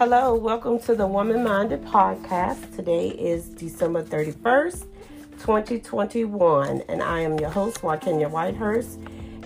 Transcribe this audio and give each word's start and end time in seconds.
Hello, 0.00 0.34
welcome 0.34 0.78
to 0.78 0.94
the 0.94 1.06
Woman 1.06 1.44
Minded 1.44 1.84
Podcast. 1.84 2.74
Today 2.74 3.08
is 3.08 3.50
December 3.50 4.02
31st, 4.02 4.86
2021, 5.40 6.80
and 6.88 7.02
I 7.02 7.20
am 7.20 7.38
your 7.38 7.50
host, 7.50 7.82
Wakenya 7.82 8.30
Whitehurst, 8.30 8.96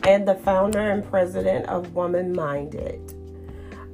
and 0.06 0.28
the 0.28 0.36
founder 0.36 0.78
and 0.78 1.04
president 1.10 1.66
of 1.66 1.92
Woman 1.96 2.32
Minded. 2.32 3.00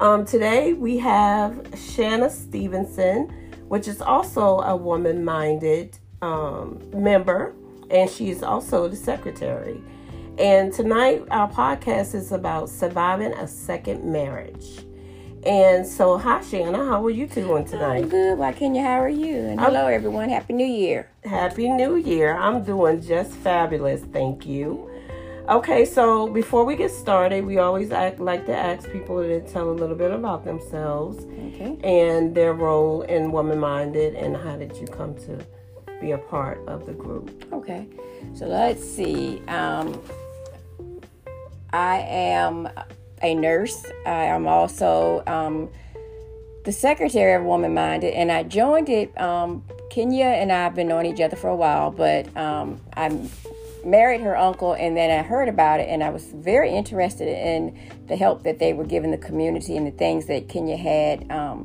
Um, 0.01 0.27
today 0.27 0.75
we 0.75 0.99
have 0.99 1.67
Shanna 1.75 2.29
Stevenson, 2.29 3.33
which 3.69 3.89
is 3.89 4.03
also 4.03 4.59
a 4.59 4.77
Woman 4.77 5.25
Minded 5.25 5.97
um, 6.21 6.79
member, 6.93 7.55
and 7.91 8.11
she 8.11 8.29
is 8.29 8.43
also 8.43 8.87
the 8.87 8.97
secretary. 8.97 9.81
And 10.37 10.75
tonight, 10.75 11.25
our 11.31 11.51
podcast 11.51 12.15
is 12.15 12.33
about 12.33 12.69
surviving 12.69 13.33
a 13.33 13.49
second 13.49 14.05
marriage. 14.05 14.85
And 15.45 15.87
so, 15.87 16.19
hi, 16.19 16.43
Shanna. 16.43 16.77
How 16.77 17.05
are 17.05 17.11
you 17.11 17.27
doing 17.27 17.65
tonight? 17.65 18.03
I'm 18.03 18.09
good. 18.11 18.39
Why, 18.39 18.53
Kenya? 18.53 18.83
How 18.83 19.01
are 19.01 19.09
you? 19.09 19.37
And 19.37 19.59
hello, 19.59 19.87
I'm, 19.87 19.95
everyone. 19.95 20.29
Happy 20.29 20.53
New 20.53 20.67
Year. 20.67 21.11
Happy 21.25 21.67
New 21.69 21.97
Year. 21.97 22.37
I'm 22.37 22.63
doing 22.63 23.01
just 23.01 23.33
fabulous. 23.33 24.03
Thank 24.13 24.45
you. 24.45 24.91
Okay, 25.49 25.87
so 25.87 26.29
before 26.29 26.67
we 26.67 26.77
get 26.77 26.91
started, 26.91 27.47
we 27.47 27.57
always 27.57 27.91
act, 27.91 28.21
like 28.21 28.45
to 28.47 28.55
ask 28.55 28.91
people 28.93 29.23
to 29.23 29.41
tell 29.41 29.71
a 29.71 29.73
little 29.73 29.97
bit 29.97 30.11
about 30.11 30.45
themselves 30.45 31.25
okay. 31.25 31.79
and 31.83 32.35
their 32.35 32.53
role 32.53 33.03
in 33.03 33.33
Woman 33.33 33.59
Minded 33.59 34.15
and 34.15 34.37
how 34.37 34.57
did 34.57 34.77
you 34.77 34.87
come 34.87 35.15
to 35.21 35.45
be 36.01 36.13
a 36.13 36.19
part 36.19 36.59
of 36.69 36.87
the 36.87 36.93
group. 36.93 37.47
Okay, 37.53 37.89
so 38.35 38.47
let's 38.47 38.85
see. 38.85 39.41
Um, 39.49 40.01
I 41.73 41.99
am 42.01 42.69
a 43.23 43.35
nurse. 43.35 43.85
I 44.07 44.25
am 44.25 44.47
also 44.47 45.23
um, 45.27 45.69
the 46.65 46.73
secretary 46.73 47.35
of 47.35 47.43
Woman 47.43 47.75
Minded, 47.75 48.15
and 48.15 48.31
I 48.31 48.43
joined 48.43 48.89
it. 48.89 49.19
Um, 49.21 49.65
Kenya 49.91 50.27
and 50.27 50.53
I 50.53 50.65
have 50.65 50.75
been 50.75 50.89
knowing 50.89 51.07
each 51.07 51.21
other 51.21 51.37
for 51.37 51.49
a 51.49 51.57
while, 51.57 51.91
but 51.91 52.35
um, 52.37 52.81
I 52.97 53.29
married 53.85 54.21
her 54.21 54.37
uncle, 54.37 54.75
and 54.75 54.97
then 54.97 55.11
I 55.11 55.23
heard 55.23 55.49
about 55.49 55.81
it, 55.81 55.89
and 55.89 56.03
I 56.03 56.11
was 56.11 56.25
very 56.27 56.71
interested 56.71 57.29
in 57.29 57.79
the 58.07 58.17
help 58.17 58.43
that 58.45 58.59
they 58.59 58.73
were 58.73 58.85
giving 58.85 59.11
the 59.11 59.19
community 59.19 59.77
and 59.77 59.87
the 59.87 59.91
things 59.93 60.27
that 60.27 60.49
Kenya 60.49 60.77
had 60.77 61.31
um, 61.31 61.65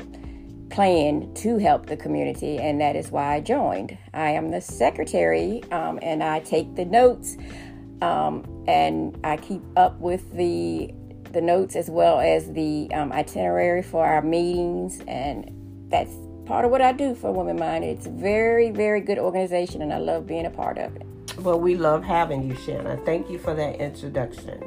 planned 0.70 1.36
to 1.38 1.58
help 1.58 1.86
the 1.86 1.98
community, 1.98 2.58
and 2.58 2.82
that 2.82 2.96
is 2.96 3.12
why 3.12 3.36
I 3.36 3.42
joined. 3.42 3.98
I 4.14 4.32
am 4.32 4.50
the 4.50 4.62
secretary, 4.62 5.62
um, 5.72 6.00
and 6.02 6.24
I 6.24 6.40
take 6.40 6.76
the 6.76 6.86
notes 6.86 7.38
um, 8.02 8.44
and 8.68 9.18
I 9.24 9.38
keep 9.38 9.62
up 9.76 10.00
with 10.00 10.32
the 10.34 10.94
the 11.36 11.42
notes 11.42 11.76
as 11.76 11.90
well 11.90 12.20
as 12.20 12.52
the 12.54 12.90
um, 12.94 13.12
itinerary 13.12 13.84
for 13.84 14.06
our 14.06 14.22
meetings, 14.22 15.02
and 15.06 15.52
that's 15.90 16.14
part 16.46 16.66
of 16.66 16.72
what 16.72 16.82
I 16.82 16.94
do 16.94 17.14
for 17.14 17.32
Women 17.32 17.58
Mind. 17.58 17.84
It's 17.84 18.08
a 18.08 18.10
very, 18.10 18.72
very 18.72 19.02
good 19.02 19.20
organization, 19.20 19.82
and 19.82 19.94
I 19.94 19.98
love 19.98 20.26
being 20.26 20.46
a 20.46 20.50
part 20.50 20.78
of 20.78 20.96
it. 20.96 21.06
Well, 21.40 21.60
we 21.60 21.76
love 21.76 22.04
having 22.04 22.50
you, 22.50 22.56
Shanna. 22.56 22.98
Thank 23.06 23.30
you 23.30 23.38
for 23.38 23.54
that 23.54 23.76
introduction. 23.82 24.64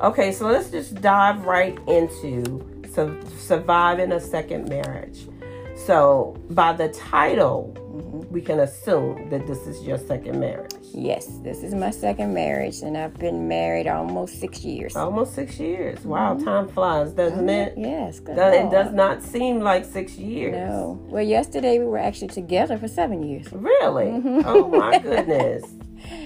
Okay, 0.00 0.30
so 0.30 0.46
let's 0.46 0.70
just 0.70 0.94
dive 1.00 1.44
right 1.44 1.76
into 1.88 2.64
su- 2.94 3.20
surviving 3.36 4.12
a 4.12 4.20
second 4.20 4.68
marriage. 4.68 5.26
So, 5.74 6.36
by 6.50 6.72
the 6.72 6.88
title, 6.88 7.74
mm-hmm. 7.76 8.32
we 8.32 8.40
can 8.40 8.60
assume 8.60 9.28
that 9.30 9.46
this 9.48 9.66
is 9.66 9.82
your 9.82 9.98
second 9.98 10.38
marriage. 10.38 10.72
Yes, 10.96 11.26
this 11.42 11.62
is 11.62 11.74
my 11.74 11.90
second 11.90 12.32
marriage, 12.32 12.80
and 12.80 12.96
I've 12.96 13.12
been 13.18 13.46
married 13.46 13.86
almost 13.86 14.40
six 14.40 14.64
years. 14.64 14.96
Almost 14.96 15.34
six 15.34 15.60
years. 15.60 16.02
Wow, 16.06 16.34
mm-hmm. 16.34 16.44
time 16.44 16.68
flies, 16.68 17.12
doesn't 17.12 17.50
it? 17.50 17.74
Yes, 17.76 18.18
good. 18.18 18.36
Does, 18.36 18.54
it 18.54 18.70
does 18.70 18.94
not 18.94 19.22
seem 19.22 19.60
like 19.60 19.84
six 19.84 20.16
years. 20.16 20.54
No. 20.54 20.98
Well, 21.08 21.22
yesterday 21.22 21.78
we 21.78 21.84
were 21.84 21.98
actually 21.98 22.28
together 22.28 22.78
for 22.78 22.88
seven 22.88 23.22
years. 23.22 23.46
Really? 23.52 24.06
Mm-hmm. 24.06 24.40
Oh 24.46 24.68
my 24.68 24.98
goodness. 25.10 25.64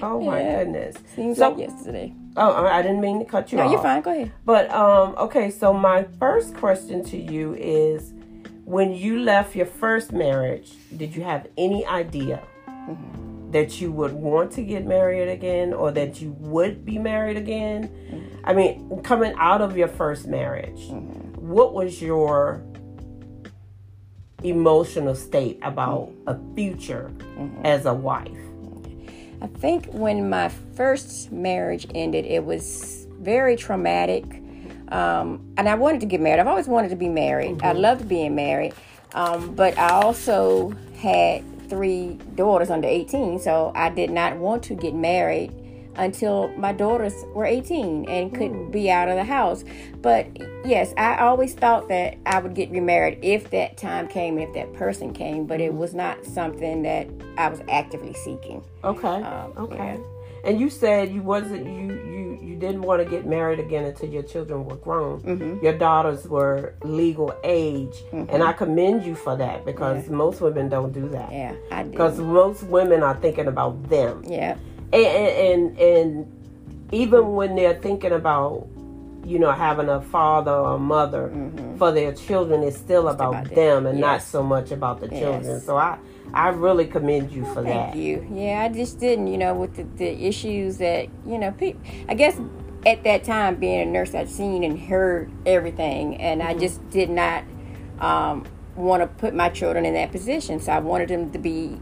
Oh 0.03 0.21
my 0.21 0.41
yeah. 0.41 0.59
goodness. 0.59 0.97
Seems 1.17 1.39
so, 1.39 1.49
like 1.49 1.59
yesterday. 1.59 2.15
Oh, 2.37 2.65
I 2.65 2.81
didn't 2.81 3.01
mean 3.01 3.19
to 3.19 3.25
cut 3.25 3.51
you 3.51 3.59
no, 3.59 3.65
off. 3.65 3.71
No, 3.71 3.73
you're 3.73 3.83
fine. 3.83 4.03
Go 4.03 4.13
ahead. 4.13 4.33
But 4.45 4.71
um, 4.71 5.17
okay. 5.19 5.51
So 5.51 5.73
my 5.73 6.05
first 6.21 6.55
question 6.55 7.03
to 7.07 7.17
you 7.17 7.55
is, 7.55 8.13
when 8.67 8.93
you 8.93 9.19
left 9.19 9.57
your 9.57 9.67
first 9.67 10.13
marriage, 10.13 10.75
did 10.97 11.17
you 11.17 11.25
have 11.25 11.49
any 11.59 11.85
idea? 11.87 12.41
Mm-hmm 12.69 13.30
that 13.51 13.81
you 13.81 13.93
would 13.93 14.13
want 14.13 14.53
to 14.53 14.63
get 14.63 14.87
married 14.87 15.29
again 15.29 15.73
or 15.73 15.91
that 15.93 16.21
you 16.21 16.33
would 16.39 16.85
be 16.85 16.99
married 16.99 17.37
again? 17.37 17.89
Mm-hmm. 17.89 18.45
I 18.45 18.53
mean, 18.53 19.01
coming 19.03 19.35
out 19.37 19.61
of 19.61 19.77
your 19.77 19.89
first 19.89 20.27
marriage, 20.27 20.81
mm-hmm. 20.89 21.47
what 21.47 21.75
was 21.75 22.01
your 22.01 22.63
emotional 24.43 25.15
state 25.15 25.59
about 25.63 26.11
mm-hmm. 26.11 26.29
a 26.29 26.55
future 26.55 27.11
mm-hmm. 27.19 27.67
as 27.67 27.87
a 27.87 27.95
wife? 27.95 28.31
I 29.43 29.47
think 29.47 29.87
when 29.87 30.29
my 30.29 30.49
first 30.49 31.33
marriage 31.33 31.87
ended, 31.95 32.27
it 32.27 32.45
was 32.45 33.07
very 33.19 33.57
traumatic. 33.57 34.25
Um, 34.89 35.53
and 35.57 35.69
I 35.69 35.75
wanted 35.75 36.01
to 36.01 36.07
get 36.07 36.21
married. 36.21 36.41
I've 36.41 36.47
always 36.47 36.67
wanted 36.67 36.89
to 36.91 36.97
be 36.97 37.09
married. 37.09 37.63
I 37.63 37.73
mm-hmm. 37.73 37.79
loved 37.79 38.09
being 38.09 38.35
married. 38.35 38.75
Um, 39.15 39.55
but 39.55 39.77
I 39.79 39.91
also 39.91 40.75
had 40.97 41.43
three 41.71 42.19
daughters 42.35 42.69
under 42.69 42.89
18, 42.89 43.39
so 43.39 43.73
I 43.75 43.89
did 43.89 44.11
not 44.11 44.37
want 44.37 44.63
to 44.65 44.75
get 44.75 44.95
married 44.95 45.53
until 45.97 46.49
my 46.57 46.73
daughters 46.73 47.15
were 47.35 47.45
18 47.45 48.09
and 48.09 48.35
could 48.35 48.53
mm. 48.53 48.71
be 48.71 48.91
out 48.91 49.09
of 49.09 49.17
the 49.17 49.25
house. 49.25 49.65
But 50.01 50.27
yes, 50.65 50.95
I 50.97 51.19
always 51.19 51.55
thought 51.55 51.89
that 51.89 52.17
I 52.27 52.39
would 52.39 52.55
get 52.55 52.71
remarried 52.71 53.19
if 53.23 53.51
that 53.51 53.77
time 53.77 54.09
came, 54.09 54.39
if 54.39 54.53
that 54.55 54.73
person 54.75 55.13
came, 55.13 55.47
but 55.47 55.61
it 55.61 55.73
hmm. 55.73 55.79
was 55.79 55.95
not 55.95 56.25
something 56.25 56.83
that 56.83 57.09
I 57.37 57.49
was 57.49 57.61
actively 57.69 58.15
seeking. 58.15 58.65
Okay. 58.85 59.23
Um, 59.23 59.53
okay. 59.57 59.77
Yeah. 59.77 60.20
And 60.45 60.61
you 60.61 60.71
said 60.71 61.13
you 61.13 61.23
wasn't 61.23 61.67
you 61.67 61.95
you 61.95 62.39
you 62.43 62.57
didn't 62.57 62.83
want 62.83 63.03
to 63.03 63.09
get 63.09 63.27
married 63.27 63.61
again 63.61 63.85
until 63.85 64.09
your 64.09 64.23
children 64.23 64.65
were 64.65 64.77
grown. 64.77 65.21
Mm-hmm. 65.21 65.65
Your 65.65 65.77
daughters 65.77 66.27
were 66.27 66.75
legal 66.83 67.35
age, 67.45 67.95
mm-hmm. 68.13 68.25
and 68.29 68.43
I 68.43 68.53
commend 68.53 69.05
you 69.05 69.15
for 69.15 69.37
that 69.37 69.65
because 69.65 70.07
yeah. 70.07 70.15
most 70.15 70.41
women 70.41 70.69
don't 70.69 70.93
do 70.93 71.09
that. 71.11 71.33
Yeah, 71.33 71.55
I 71.71 71.83
do. 71.83 71.91
Because 71.91 72.19
most 72.19 72.63
women 72.65 73.03
are 73.03 73.17
thinking 73.17 73.47
about 73.47 73.89
them. 73.89 74.25
Yeah. 74.27 74.57
And, 74.93 75.79
and 75.79 75.79
and 75.79 76.89
even 76.93 77.35
when 77.35 77.55
they're 77.55 77.79
thinking 77.79 78.13
about 78.13 78.67
you 79.25 79.39
know 79.39 79.53
having 79.53 79.89
a 79.89 80.01
father 80.01 80.53
or 80.53 80.77
a 80.77 80.79
mother 80.79 81.29
mm-hmm. 81.29 81.77
for 81.77 81.93
their 81.93 82.13
children, 82.13 82.63
it's 82.63 82.77
still 82.77 83.09
about, 83.09 83.47
about, 83.47 83.55
them 83.55 83.87
and 83.87 83.99
yes. 83.99 84.03
not 84.03 84.23
so 84.23 84.43
much 84.43 84.71
about 84.71 85.01
the 85.01 85.09
children. 85.09 85.45
Yes. 85.45 85.67
So 85.67 85.77
I 85.77 85.99
I 86.33 86.49
really 86.49 86.87
commend 86.87 87.33
you 87.33 87.45
for 87.45 87.63
Thank 87.63 87.67
that. 87.67 87.93
Thank 87.93 87.97
you. 87.97 88.29
Yeah, 88.33 88.63
I 88.63 88.73
just 88.73 88.99
didn't, 88.99 89.27
you 89.27 89.39
know, 89.39 89.55
with 89.55 89.77
the, 89.77 89.83
the 89.97 90.27
issues 90.27 90.79
that, 90.79 91.09
you 91.27 91.39
know, 91.39 91.51
people, 91.53 91.81
I 92.09 92.15
guess 92.15 92.41
at 92.87 93.05
that 93.05 93.25
time 93.25 93.57
being 93.57 93.81
a 93.81 93.85
nurse, 93.85 94.15
I'd 94.15 94.29
seen 94.29 94.65
and 94.65 94.79
heard 94.79 95.31
everything, 95.45 96.17
and 96.17 96.41
mm-hmm. 96.41 96.51
I 96.51 96.55
just 96.55 96.89
did 96.91 97.11
not 97.11 97.45
um, 97.99 98.47
want 98.75 99.03
to 99.03 99.07
put 99.07 99.35
my 99.35 99.49
children 99.51 99.85
in 99.85 99.95
that 99.95 100.13
position. 100.13 100.61
So 100.61 100.73
I 100.73 100.79
wanted 100.79 101.09
them 101.09 101.31
to 101.33 101.39
be, 101.39 101.79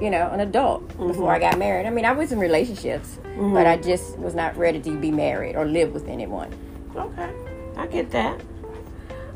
you 0.00 0.10
know, 0.10 0.30
an 0.30 0.40
adult 0.40 0.88
mm-hmm. 0.88 1.08
before 1.08 1.32
I 1.32 1.38
got 1.38 1.58
married. 1.58 1.86
I 1.86 1.90
mean, 1.90 2.04
I 2.04 2.12
was 2.12 2.32
in 2.32 2.38
relationships, 2.38 3.18
mm-hmm. 3.22 3.54
but 3.54 3.66
I 3.66 3.76
just 3.76 4.18
was 4.18 4.34
not 4.34 4.56
ready 4.56 4.80
to 4.80 4.98
be 4.98 5.10
married 5.10 5.54
or 5.54 5.64
live 5.64 5.92
with 5.92 6.08
anyone. 6.08 6.52
Okay, 6.96 7.30
I 7.76 7.86
get 7.86 8.10
that. 8.10 8.40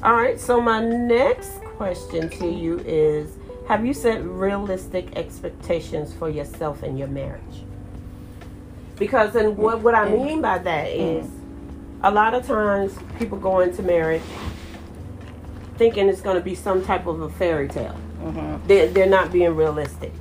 All 0.02 0.14
right, 0.14 0.38
so 0.40 0.60
my 0.60 0.80
next 0.80 1.60
question 1.76 2.28
to 2.30 2.50
you 2.50 2.78
is 2.80 3.38
have 3.68 3.84
you 3.84 3.92
set 3.92 4.22
realistic 4.22 5.16
expectations 5.16 6.12
for 6.14 6.28
yourself 6.28 6.82
and 6.82 6.98
your 6.98 7.08
marriage? 7.08 7.64
Because, 8.96 9.34
and 9.34 9.56
what, 9.56 9.80
what 9.80 9.94
I 9.94 10.08
mean 10.08 10.40
by 10.40 10.58
that 10.58 10.88
is 10.88 11.28
a 12.02 12.10
lot 12.10 12.34
of 12.34 12.46
times 12.46 12.96
people 13.18 13.38
go 13.38 13.60
into 13.60 13.82
marriage 13.82 14.22
thinking 15.76 16.08
it's 16.08 16.20
going 16.20 16.36
to 16.36 16.42
be 16.42 16.54
some 16.54 16.84
type 16.84 17.06
of 17.06 17.20
a 17.20 17.28
fairy 17.28 17.68
tale. 17.68 17.98
Mm-hmm. 18.22 18.66
They're, 18.66 18.88
they're 18.88 19.06
not 19.06 19.32
being 19.32 19.54
realistic. 19.54 20.12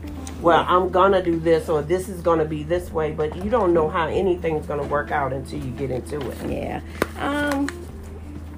Well, 0.42 0.66
I'm 0.68 0.90
going 0.90 1.14
to 1.14 1.24
do 1.24 1.40
this 1.40 1.70
or 1.70 1.82
this 1.82 2.10
is 2.10 2.22
going 2.22 2.40
to 2.40 2.46
be 2.46 2.64
this 2.64 2.92
way, 2.92 3.12
but 3.12 3.36
you 3.38 3.50
don't 3.50 3.74
know 3.74 3.88
how 3.90 4.08
anything's 4.08 4.66
going 4.66 4.82
to 4.82 4.88
work 4.88 5.12
out 5.12 5.32
until 5.32 5.60
you 5.60 5.72
get 5.72 5.92
into 5.92 6.20
it. 6.20 6.38
Yeah. 6.50 6.82
Um, 7.20 7.70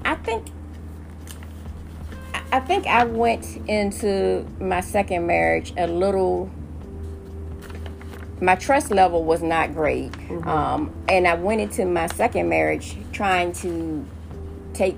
I 0.03 0.15
think 0.15 0.47
I 2.51 2.59
think 2.61 2.87
I 2.87 3.03
went 3.03 3.45
into 3.67 4.47
my 4.59 4.81
second 4.81 5.27
marriage 5.27 5.73
a 5.77 5.87
little. 5.87 6.49
My 8.39 8.55
trust 8.55 8.91
level 8.91 9.23
was 9.23 9.41
not 9.41 9.73
great, 9.73 10.11
mm-hmm. 10.11 10.47
um, 10.47 10.93
and 11.09 11.27
I 11.27 11.33
went 11.33 11.59
into 11.59 11.85
my 11.85 12.07
second 12.07 12.47
marriage 12.47 12.95
trying 13.11 13.51
to 13.53 14.05
take, 14.73 14.95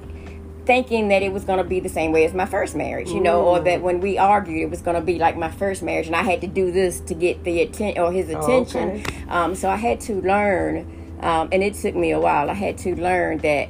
thinking 0.66 1.08
that 1.08 1.24
it 1.24 1.32
was 1.32 1.46
going 1.46 1.58
to 1.58 1.64
be 1.64 1.80
the 1.80 1.90
same 1.90 2.12
way 2.12 2.26
as 2.26 2.34
my 2.34 2.46
first 2.46 2.76
marriage, 2.76 3.10
you 3.10 3.22
know, 3.22 3.42
or 3.44 3.62
that 3.62 3.82
when 3.82 4.02
we 4.02 4.18
argued, 4.18 4.62
it 4.62 4.70
was 4.70 4.82
going 4.82 4.96
to 4.96 5.02
be 5.02 5.18
like 5.18 5.38
my 5.38 5.50
first 5.50 5.82
marriage, 5.82 6.08
and 6.08 6.18
I 6.18 6.24
had 6.24 6.42
to 6.42 6.48
do 6.48 6.70
this 6.72 7.00
to 7.02 7.14
get 7.14 7.46
the 7.46 7.62
attention 7.62 8.04
or 8.04 8.12
his 8.12 8.30
attention. 8.30 8.90
Oh, 8.90 8.94
okay. 8.94 9.24
um, 9.30 9.56
so 9.56 9.70
I 9.70 9.78
had 9.78 10.02
to 10.02 10.22
learn, 10.22 11.18
um, 11.22 11.48
and 11.52 11.64
it 11.64 11.76
took 11.76 11.96
me 11.96 12.12
a 12.12 12.20
while. 12.20 12.50
I 12.50 12.54
had 12.56 12.78
to 12.80 12.94
learn 12.94 13.38
that 13.40 13.70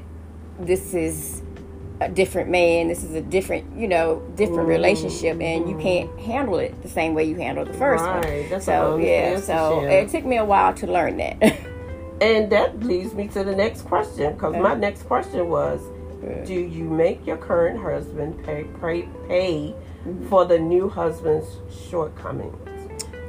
this 0.60 0.96
is 0.96 1.44
a 2.02 2.10
different 2.10 2.50
man. 2.50 2.88
This 2.88 3.04
is 3.04 3.14
a 3.14 3.22
different, 3.22 3.78
you 3.78 3.88
know, 3.88 4.22
different 4.36 4.62
Mm-hmm. 4.62 4.70
relationship, 4.70 5.42
and 5.42 5.70
you 5.70 5.78
can't 5.78 6.10
handle 6.20 6.58
it 6.60 6.82
the 6.82 6.90
same 6.90 7.14
way 7.14 7.26
you 7.26 7.36
handled 7.36 7.68
the 7.70 7.74
first 7.74 8.04
Right. 8.04 8.26
one. 8.26 8.50
That's 8.50 8.66
so 8.66 8.98
yeah, 8.98 9.40
so 9.40 9.82
it 9.86 10.10
took 10.10 10.26
me 10.26 10.38
a 10.38 10.46
while 10.46 10.74
to 10.76 10.88
learn 10.88 11.18
that. 11.18 11.38
And 12.22 12.52
that 12.52 12.82
leads 12.84 13.14
me 13.14 13.30
to 13.30 13.46
the 13.46 13.56
next 13.56 13.84
question 13.84 14.34
because 14.34 14.54
my 14.58 14.74
next 14.74 15.04
question 15.04 15.48
was 15.48 15.80
Do 16.46 16.54
you 16.54 16.84
make 16.84 17.26
your 17.26 17.38
current 17.38 17.80
husband 17.82 18.44
pay, 18.44 18.66
pay, 18.82 19.08
pay 19.30 19.74
for 20.28 20.44
the 20.44 20.60
new 20.60 20.90
husband's 20.90 21.48
shortcomings? 21.90 22.58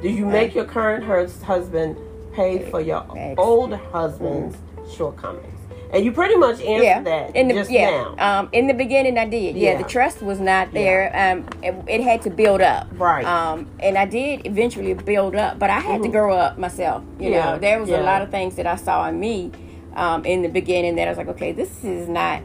Do 0.01 0.09
you 0.09 0.27
uh, 0.27 0.31
make 0.31 0.53
your 0.55 0.65
current 0.65 1.05
hus- 1.05 1.41
husband 1.41 1.95
pay 2.33 2.69
for 2.69 2.81
your 2.81 3.05
Ex- 3.15 3.39
old 3.39 3.71
husband's 3.73 4.57
mm-hmm. 4.57 4.91
shortcomings? 4.91 5.60
And 5.93 6.05
you 6.05 6.11
pretty 6.13 6.35
much 6.37 6.61
answered 6.61 6.83
yeah, 6.85 7.01
that 7.01 7.35
in 7.35 7.47
the 7.49 7.53
just 7.53 7.69
yeah, 7.71 8.13
now. 8.17 8.39
um, 8.39 8.49
in 8.53 8.67
the 8.67 8.73
beginning 8.73 9.17
I 9.17 9.25
did. 9.27 9.55
Yeah, 9.57 9.71
Yeah. 9.73 9.77
the 9.81 9.87
trust 9.89 10.21
was 10.21 10.39
not 10.39 10.71
there. 10.73 11.11
Um, 11.13 11.45
it, 11.61 11.75
it 11.87 12.01
had 12.03 12.21
to 12.23 12.29
build 12.29 12.61
up. 12.61 12.87
Right. 12.93 13.25
Um, 13.25 13.67
and 13.81 13.97
I 13.97 14.05
did 14.05 14.45
eventually 14.47 14.93
build 14.93 15.35
up, 15.35 15.59
but 15.59 15.69
I 15.69 15.79
had 15.79 16.01
to 16.03 16.07
grow 16.09 16.33
up 16.35 16.57
myself. 16.57 17.03
You 17.19 17.29
Mm-hmm. 17.29 17.33
Know, 17.33 17.59
there 17.59 17.79
was 17.79 17.89
a 17.89 18.01
lot 18.01 18.21
of 18.21 18.31
things 18.31 18.55
that 18.55 18.65
I 18.67 18.75
saw 18.77 19.07
in 19.09 19.19
me 19.19 19.51
um, 19.95 20.23
in 20.25 20.41
the 20.41 20.47
beginning 20.49 20.95
that 20.95 21.07
I 21.07 21.11
was 21.11 21.17
like, 21.17 21.27
okay, 21.29 21.51
this 21.51 21.83
is 21.83 22.07
not 22.07 22.41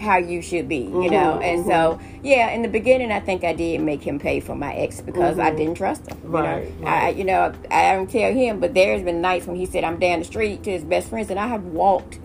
how 0.00 0.18
you 0.18 0.42
should 0.42 0.68
be, 0.68 0.78
you 0.80 1.08
know. 1.10 1.38
Mhm, 1.40 1.42
And 1.44 1.64
so, 1.66 1.98
yeah, 2.22 2.50
in 2.50 2.60
the 2.62 2.68
beginning, 2.68 3.10
I 3.12 3.20
think 3.20 3.44
I 3.44 3.54
did 3.54 3.80
make 3.80 4.02
him 4.02 4.18
pay 4.18 4.40
for 4.40 4.54
my 4.54 4.74
ex 4.74 5.00
because 5.00 5.38
I 5.38 5.50
didn't 5.52 5.76
trust 5.76 6.08
him. 6.08 6.18
You 6.24 6.28
Mm-hmm. 6.30 6.84
Right, 6.84 7.04
I, 7.04 7.08
you 7.10 7.24
know, 7.24 7.52
I 7.70 7.92
don't 7.94 8.10
tell 8.10 8.32
him, 8.32 8.60
but 8.60 8.74
there's 8.74 9.02
been 9.02 9.20
nights 9.22 9.46
when 9.46 9.56
he 9.56 9.64
said 9.64 9.84
I'm 9.84 9.98
down 9.98 10.18
the 10.18 10.24
street 10.26 10.64
to 10.64 10.70
his 10.70 10.84
best 10.84 11.08
friends, 11.08 11.30
and 11.30 11.38
I 11.40 11.46
have 11.46 11.64
walked 11.64 12.18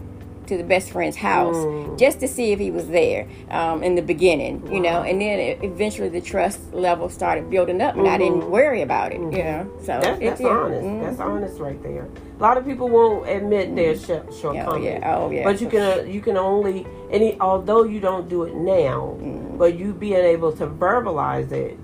to 0.51 0.57
the 0.57 0.63
best 0.75 0.91
friend's 0.91 1.15
house 1.15 1.55
Mm. 1.55 1.97
just 1.97 2.19
to 2.19 2.27
see 2.27 2.51
if 2.51 2.59
he 2.59 2.69
was 2.71 2.87
there 2.89 3.25
um, 3.49 3.81
in 3.83 3.95
the 3.95 4.01
beginning, 4.01 4.55
you 4.71 4.81
know. 4.81 5.01
And 5.01 5.21
then 5.21 5.39
it, 5.39 5.59
eventually 5.63 6.09
the 6.09 6.19
trust 6.19 6.59
level 6.73 7.07
started 7.09 7.49
building 7.49 7.79
up, 7.81 7.95
and 7.95 8.05
I 8.07 8.17
didn't 8.17 8.49
worry 8.51 8.81
about 8.81 9.13
it, 9.13 9.19
you 9.21 9.43
know. 9.49 9.69
So 9.87 9.93
Mm-hmm. 9.93 10.23
That's 10.25 10.41
yeah. 10.41 10.47
honest. 10.49 10.83
Mhm. 10.85 11.01
That's 11.03 11.19
honest 11.21 11.59
right 11.59 11.81
there. 11.83 12.07
A 12.37 12.41
lot 12.41 12.57
of 12.57 12.65
people 12.65 12.89
won't 12.89 13.29
admit 13.29 13.75
their 13.75 13.95
sh- 13.95 14.27
shortcomings. 14.39 14.83
yeah. 14.85 15.15
Oh, 15.15 15.31
yeah. 15.31 15.43
But 15.45 15.61
you 15.61 15.67
can 15.67 15.81
uh, 15.81 16.03
you 16.03 16.19
can 16.21 16.35
only 16.37 16.85
any 17.11 17.39
although 17.39 17.83
you 17.83 17.99
don't 18.01 18.27
do 18.27 18.43
it 18.43 18.53
now, 18.55 19.15
Mm. 19.21 19.57
but 19.57 19.77
you 19.79 19.93
being 19.93 20.25
able 20.35 20.51
to 20.53 20.67
verbalize 20.67 21.51
it 21.53 21.77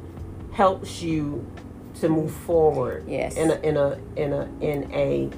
helps 0.51 1.01
you 1.01 1.45
to 2.01 2.09
move 2.09 2.31
forward. 2.31 3.05
Yes. 3.07 3.37
In 3.37 3.51
a 3.51 3.55
in 3.69 3.77
a 3.77 3.97
in 4.17 4.33
a 4.33 4.43
in 4.61 4.79
a 4.93 5.29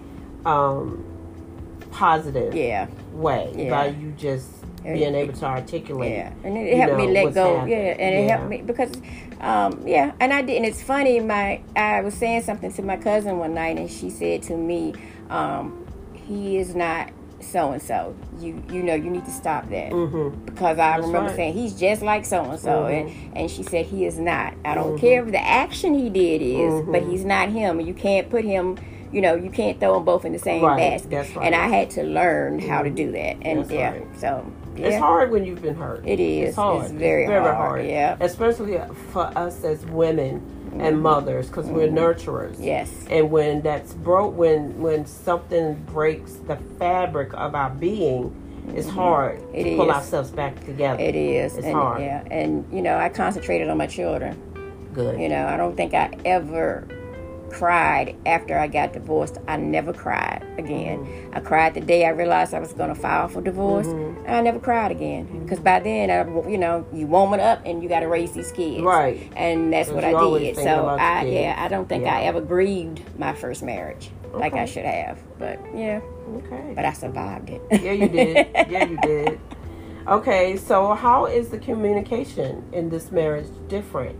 um, 0.49 1.03
positive 1.91 2.55
Yeah, 2.55 2.87
way 3.13 3.51
Yeah. 3.55 3.69
by 3.69 3.87
you 3.87 4.11
just 4.17 4.47
being 4.83 5.13
able 5.15 5.33
to 5.33 5.45
articulate. 5.45 6.11
yeah, 6.11 6.31
and 6.43 6.57
it, 6.57 6.77
helped 6.77 6.95
me 6.97 7.07
let 7.07 7.33
go. 7.33 7.57
happening. 7.57 7.77
Yeah, 7.77 7.95
and 7.99 8.15
it 8.15 8.23
Yeah. 8.27 8.37
helped 8.37 8.49
me 8.49 8.61
because, 8.65 8.91
um, 9.41 9.83
yeah, 9.85 10.11
and 10.19 10.33
I 10.33 10.41
did. 10.41 10.57
And 10.57 10.65
it's 10.65 10.81
funny. 10.81 11.19
My 11.19 11.59
I 11.75 12.01
was 12.01 12.13
saying 12.13 12.43
something 12.43 12.71
to 12.73 12.81
my 12.81 12.97
cousin 12.97 13.37
one 13.39 13.53
night, 13.53 13.77
and 13.77 13.89
she 13.89 14.09
said 14.09 14.41
to 14.43 14.55
me, 14.55 14.93
um, 15.29 15.85
"He 16.13 16.57
is 16.57 16.75
not." 16.75 17.09
So 17.41 17.71
and 17.71 17.81
so, 17.81 18.13
you 18.41 18.61
you 18.69 18.83
know 18.83 18.93
you 18.95 19.09
need 19.09 19.23
to 19.23 19.31
stop 19.31 19.69
that 19.69 19.91
Mhm. 19.93 20.45
because 20.45 20.77
I 20.77 20.97
That's 20.97 21.05
remember 21.07 21.27
right. 21.29 21.35
saying 21.37 21.53
he's 21.53 21.73
just 21.73 22.01
like 22.01 22.25
so 22.25 22.43
and 22.43 22.59
so, 22.59 22.85
and 22.87 23.09
and 23.33 23.49
she 23.49 23.63
said 23.63 23.85
he 23.85 24.05
is 24.05 24.19
not. 24.19 24.53
I 24.65 24.75
don't 24.75 24.87
Mm-hmm. 24.89 24.97
care 24.97 25.23
if 25.25 25.31
the 25.31 25.45
action 25.47 25.93
he 25.93 26.09
did 26.09 26.41
is, 26.41 26.81
but 26.85 27.01
he's 27.03 27.23
not 27.23 27.47
him. 27.49 27.79
You 27.79 27.93
can't 27.93 28.29
put 28.29 28.43
him. 28.43 28.75
You 29.11 29.21
know, 29.21 29.35
you 29.35 29.49
can't 29.49 29.79
throw 29.79 29.95
them 29.95 30.05
both 30.05 30.23
in 30.25 30.33
the 30.33 30.39
same 30.39 30.63
Right, 30.63 30.91
basket. 30.91 31.09
that's 31.09 31.35
right. 31.35 31.45
And 31.45 31.55
I 31.55 31.67
had 31.67 31.89
to 31.91 32.03
learn 32.03 32.59
how 32.59 32.83
to 32.83 32.89
do 32.89 33.11
that. 33.13 33.37
And 33.41 33.61
That's 33.61 33.71
yeah, 33.71 33.91
right. 33.91 34.19
so 34.19 34.51
yeah. 34.75 34.87
It's 34.87 34.97
hard 34.97 35.31
when 35.31 35.45
you've 35.45 35.61
been 35.61 35.75
hurt. 35.75 36.07
It 36.07 36.19
is. 36.19 36.49
It's 36.49 36.55
hard. 36.55 36.83
It's 36.85 36.93
very 36.93 37.25
very 37.27 37.43
hard, 37.43 37.85
yeah. 37.85 38.17
Especially 38.19 38.79
for 39.11 39.25
us 39.37 39.63
as 39.63 39.85
women 39.87 40.55
and 40.79 41.01
mothers, 41.01 41.47
because 41.47 41.65
we're 41.65 41.87
nurturers. 41.87 42.53
Mm-hmm. 42.53 42.63
Yes. 42.63 43.05
And 43.09 43.31
when 43.31 43.61
that's 43.61 43.93
broke, 43.93 44.37
when 44.37 44.79
when 44.79 45.05
something 45.05 45.73
breaks 45.85 46.33
the 46.47 46.57
fabric 46.77 47.33
of 47.33 47.55
our 47.55 47.71
being, 47.71 48.33
it's 48.75 48.87
hard 48.87 49.39
Mm-hmm. 49.39 49.55
It 49.55 49.63
to 49.63 49.75
pull 49.77 49.91
ourselves 49.91 50.29
back 50.29 50.63
together. 50.65 51.01
It 51.01 51.15
is. 51.15 51.55
It's 51.57 51.65
and, 51.65 51.73
hard. 51.73 52.01
Yeah. 52.01 52.23
And 52.29 52.65
you 52.71 52.81
know, 52.83 52.97
I 52.97 53.09
concentrated 53.09 53.67
on 53.69 53.77
my 53.77 53.87
children. 53.87 54.39
Good. 54.93 55.19
You 55.19 55.29
know, 55.29 55.47
I 55.47 55.57
don't 55.57 55.75
think 55.75 55.93
I 55.93 56.11
ever 56.25 56.87
cried 57.49 58.15
after 58.25 58.57
I 58.57 58.67
got 58.67 58.93
divorced. 58.93 59.37
I 59.47 59.57
never 59.57 59.91
cried 59.93 60.45
again. 60.57 60.99
Mm-hmm. 60.99 61.35
I 61.35 61.39
cried 61.39 61.73
the 61.73 61.81
day 61.81 62.05
I 62.05 62.09
realized 62.09 62.53
I 62.53 62.59
was 62.59 62.73
going 62.73 62.89
to 62.89 62.95
file 62.95 63.27
for 63.27 63.41
divorce, 63.41 63.87
Mm-hmm. 63.87 64.25
and 64.25 64.35
I 64.35 64.41
never 64.41 64.59
cried 64.59 64.91
again 64.91 65.25
because 65.43 65.59
by 65.59 65.79
then, 65.79 66.09
I, 66.09 66.49
you 66.49 66.57
know, 66.57 66.85
you 66.93 67.07
woman 67.07 67.39
up 67.39 67.61
and 67.65 67.81
you 67.83 67.89
got 67.89 68.01
to 68.01 68.07
raise 68.07 68.31
these 68.31 68.51
kids, 68.51 68.81
Right. 68.81 69.31
And 69.35 69.71
that's 69.73 69.89
what 69.89 70.03
I 70.03 70.11
did. 70.39 70.55
So 70.55 70.87
I, 70.87 71.25
yeah. 71.25 71.55
I 71.57 71.67
don't 71.67 71.87
think 71.89 72.03
Yeah. 72.03 72.15
I 72.17 72.21
ever 72.23 72.41
grieved 72.41 73.01
my 73.19 73.33
first 73.33 73.63
marriage 73.63 74.09
like 74.33 74.53
I 74.53 74.65
should 74.65 74.85
have. 74.85 75.17
But 75.39 75.59
yeah, 75.75 76.01
Okay. 76.35 76.73
but 76.75 76.85
I 76.85 76.93
survived 76.93 77.49
it. 77.49 77.61
Yeah, 77.71 77.91
you 77.93 78.07
did. 78.09 78.47
yeah, 78.69 78.83
you 78.85 78.97
did. 78.97 79.39
Okay, 80.07 80.55
so 80.57 80.93
how 80.93 81.25
is 81.25 81.49
the 81.49 81.57
communication 81.59 82.63
in 82.73 82.89
this 82.89 83.11
marriage 83.11 83.47
different 83.67 84.15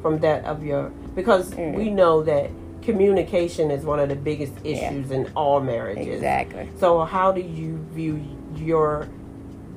from 0.00 0.18
that 0.20 0.44
of 0.44 0.62
your? 0.64 0.90
Because 1.14 1.50
Mm. 1.54 1.74
we 1.74 1.90
know 1.90 2.22
that 2.22 2.50
communication 2.82 3.70
is 3.70 3.84
one 3.84 3.98
of 4.00 4.08
the 4.08 4.16
biggest 4.16 4.52
issues 4.64 5.10
in 5.10 5.30
all 5.34 5.60
marriages. 5.60 6.14
Exactly. 6.16 6.68
So 6.78 7.04
how 7.04 7.32
do 7.32 7.40
you 7.40 7.78
view 7.92 8.22
your 8.56 9.08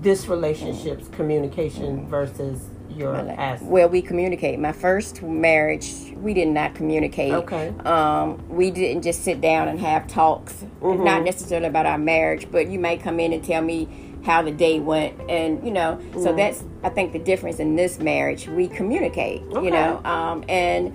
this 0.02 0.28
relationship's 0.28 1.08
communication 1.10 2.08
versus 2.08 2.68
your 2.90 3.14
past? 3.36 3.64
Well, 3.64 3.90
we 3.90 4.02
communicate. 4.02 4.60
My 4.60 4.72
first 4.72 5.22
marriage, 5.24 5.92
we 6.16 6.34
did 6.34 6.48
not 6.50 6.76
communicate. 6.76 7.34
Okay. 7.34 7.74
Um, 7.86 8.48
we 8.50 8.72
didn't 8.72 9.02
just 9.04 9.24
sit 9.24 9.42
down 9.42 9.68
and 9.68 9.80
have 9.80 10.08
talks, 10.08 10.54
Mm-hmm. 10.82 11.04
not 11.04 11.24
necessarily 11.24 11.68
about 11.68 11.86
our 11.88 11.98
marriage, 11.98 12.48
but 12.52 12.68
you 12.68 12.78
may 12.80 12.98
come 12.98 13.20
in 13.20 13.34
and 13.34 13.44
tell 13.44 13.62
me 13.62 13.88
how 14.24 14.42
the 14.44 14.52
day 14.52 14.80
went, 14.80 15.20
and 15.30 15.64
you 15.66 15.72
know. 15.72 16.00
So 16.14 16.18
Mm-hmm. 16.20 16.38
that's 16.38 16.64
I 16.84 16.90
think 16.90 17.14
the 17.14 17.20
difference 17.20 17.60
in 17.60 17.76
this 17.76 18.00
marriage. 18.00 18.48
We 18.48 18.68
communicate. 18.68 19.42
Okay. 19.44 19.66
You 19.66 19.72
know, 19.72 20.02
um, 20.06 20.44
and 20.48 20.94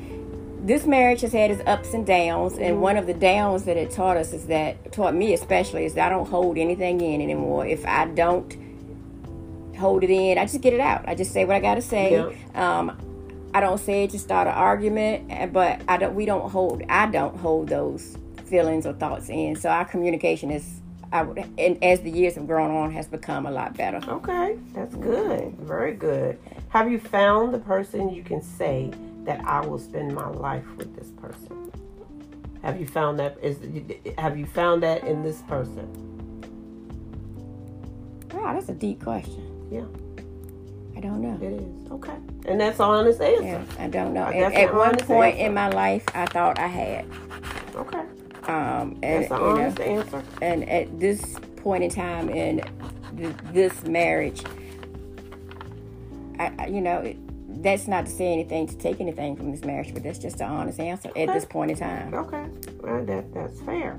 this 0.65 0.87
marriage 0.87 1.21
has 1.23 1.33
had 1.33 1.51
its 1.51 1.63
ups 1.67 1.95
and 1.95 2.07
downs, 2.07 2.55
Mm-hmm. 2.55 2.63
and 2.63 2.83
one 2.83 2.97
of 2.97 3.07
the 3.07 3.15
downs 3.15 3.65
that 3.65 3.77
it 3.77 3.91
taught 3.91 4.17
us 4.17 4.33
is 4.33 4.47
that 4.47 4.93
taught 4.93 5.15
me 5.15 5.33
especially 5.35 5.85
is 5.85 5.95
that 5.95 6.07
I 6.07 6.15
don't 6.15 6.29
hold 6.29 6.59
anything 6.59 7.01
in 7.01 7.21
anymore. 7.21 7.67
If 7.67 7.87
I 7.87 8.07
don't 8.07 8.57
hold 9.79 10.05
it 10.05 10.11
in. 10.11 10.39
I 10.39 10.45
just 10.45 10.61
get 10.61 10.75
it 10.75 10.81
out. 10.81 11.09
I 11.09 11.15
just 11.15 11.33
say 11.33 11.45
what 11.47 11.57
I 11.57 11.61
got 11.61 11.77
to 11.77 11.83
say. 11.83 12.13
Yeah. 12.13 12.79
Um, 12.79 12.99
I 13.55 13.61
don't 13.61 13.79
say 13.79 14.05
it 14.05 14.11
to 14.11 14.19
start 14.19 14.47
an 14.47 14.53
argument, 14.53 15.27
eh, 15.31 15.47
but 15.47 15.81
I 15.89 15.97
don't. 15.97 16.15
We 16.15 16.27
don't 16.27 16.51
hold. 16.51 16.83
I 16.89 17.07
don't 17.07 17.37
hold 17.37 17.69
those 17.69 18.17
feelings 18.45 18.87
or 18.87 18.93
thoughts 18.93 19.29
in. 19.29 19.57
So 19.57 19.71
our 19.71 19.85
communication 19.85 20.51
is, 20.51 20.81
I 21.13 21.23
would, 21.23 21.39
and 21.59 21.83
as 21.83 22.01
the 22.01 22.11
years 22.11 22.35
have 22.35 22.47
grown 22.47 22.71
on, 22.71 22.93
has 22.93 23.09
become 23.09 23.47
a 23.47 23.51
lot 23.51 23.77
better. 23.77 24.01
Okay, 24.07 24.59
that's 24.75 24.95
good. 24.97 25.55
Very 25.59 25.95
good. 25.95 26.39
Have 26.69 26.91
you 26.93 27.01
found 27.01 27.53
the 27.55 27.59
person 27.59 28.11
you 28.11 28.23
can 28.23 28.43
say 28.43 28.93
that 29.25 29.45
I 29.45 29.61
will 29.65 29.79
spend 29.79 30.15
my 30.15 30.29
life 30.29 30.65
with 30.77 30.95
this 30.97 31.11
person? 31.21 31.71
Have 32.63 32.81
you 32.81 32.87
found 32.87 33.19
that 33.19 33.39
is 33.43 33.59
have 34.19 34.39
you 34.39 34.47
found 34.47 34.83
that 34.83 35.05
in 35.05 35.23
this 35.23 35.41
person? 35.43 35.89
Wow, 38.33 38.53
that's 38.55 38.69
a 38.69 38.75
deep 38.75 39.03
question. 39.03 39.47
Yeah, 39.71 39.85
I 40.97 41.01
don't 41.01 41.21
know. 41.21 41.39
it 41.45 41.53
is. 41.55 41.91
Okay. 41.93 42.15
And 42.47 42.61
that's 42.61 42.79
an 42.79 42.85
honest 42.87 43.21
answer. 43.21 43.45
Yeah, 43.45 43.65
I 43.79 43.89
don't 43.89 44.13
know. 44.15 44.25
Uh, 44.25 44.31
At, 44.33 44.53
at 44.55 44.75
one 44.75 44.97
point 44.97 45.35
answer. 45.37 45.47
in 45.47 45.55
my 45.55 45.69
life, 45.71 46.05
I 46.15 46.27
thought 46.27 46.59
I 46.59 46.67
had. 46.67 47.07
Okay. 47.75 48.03
Um, 48.45 48.99
and 49.03 49.25
That's 49.25 49.31
an 49.31 49.37
you 49.39 49.43
know, 49.45 49.51
honest 49.51 49.81
answer. 49.81 50.23
and 50.43 50.69
at 50.69 50.99
this 50.99 51.37
point 51.57 51.85
in 51.85 51.91
time 51.91 52.29
in 52.31 52.63
th- 53.17 53.35
this 53.53 53.85
marriage, 53.85 54.43
I, 56.39 56.53
I 56.59 56.67
you 56.67 56.81
know, 56.81 56.99
it, 56.99 57.17
that's 57.63 57.87
not 57.89 58.07
to 58.07 58.11
say 58.13 58.33
anything 58.33 58.67
to 58.67 58.77
take 58.77 59.01
anything 59.01 59.37
from 59.37 59.51
this 59.53 59.65
marriage, 59.65 59.93
but 59.93 60.03
that's 60.03 60.19
just 60.19 60.41
an 60.41 60.51
honest 60.51 60.81
answer 60.81 61.11
at 61.17 61.29
this 61.33 61.45
point 61.45 61.71
in 61.71 61.77
time. 61.77 62.15
Okay. 62.15 62.47
Well, 62.81 63.05
that 63.05 63.33
that's 63.35 63.61
fair. 63.63 63.99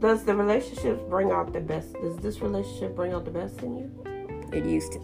Does 0.00 0.24
the 0.24 0.34
relationship 0.34 1.08
bring 1.08 1.30
out 1.32 1.52
the 1.52 1.60
best? 1.60 1.92
Does 1.94 2.16
this 2.18 2.40
relationship 2.40 2.94
bring 2.94 3.12
out 3.12 3.24
the 3.24 3.30
best 3.32 3.62
in 3.62 3.76
you? 3.78 4.48
It 4.52 4.64
used 4.64 4.92
to. 4.92 4.98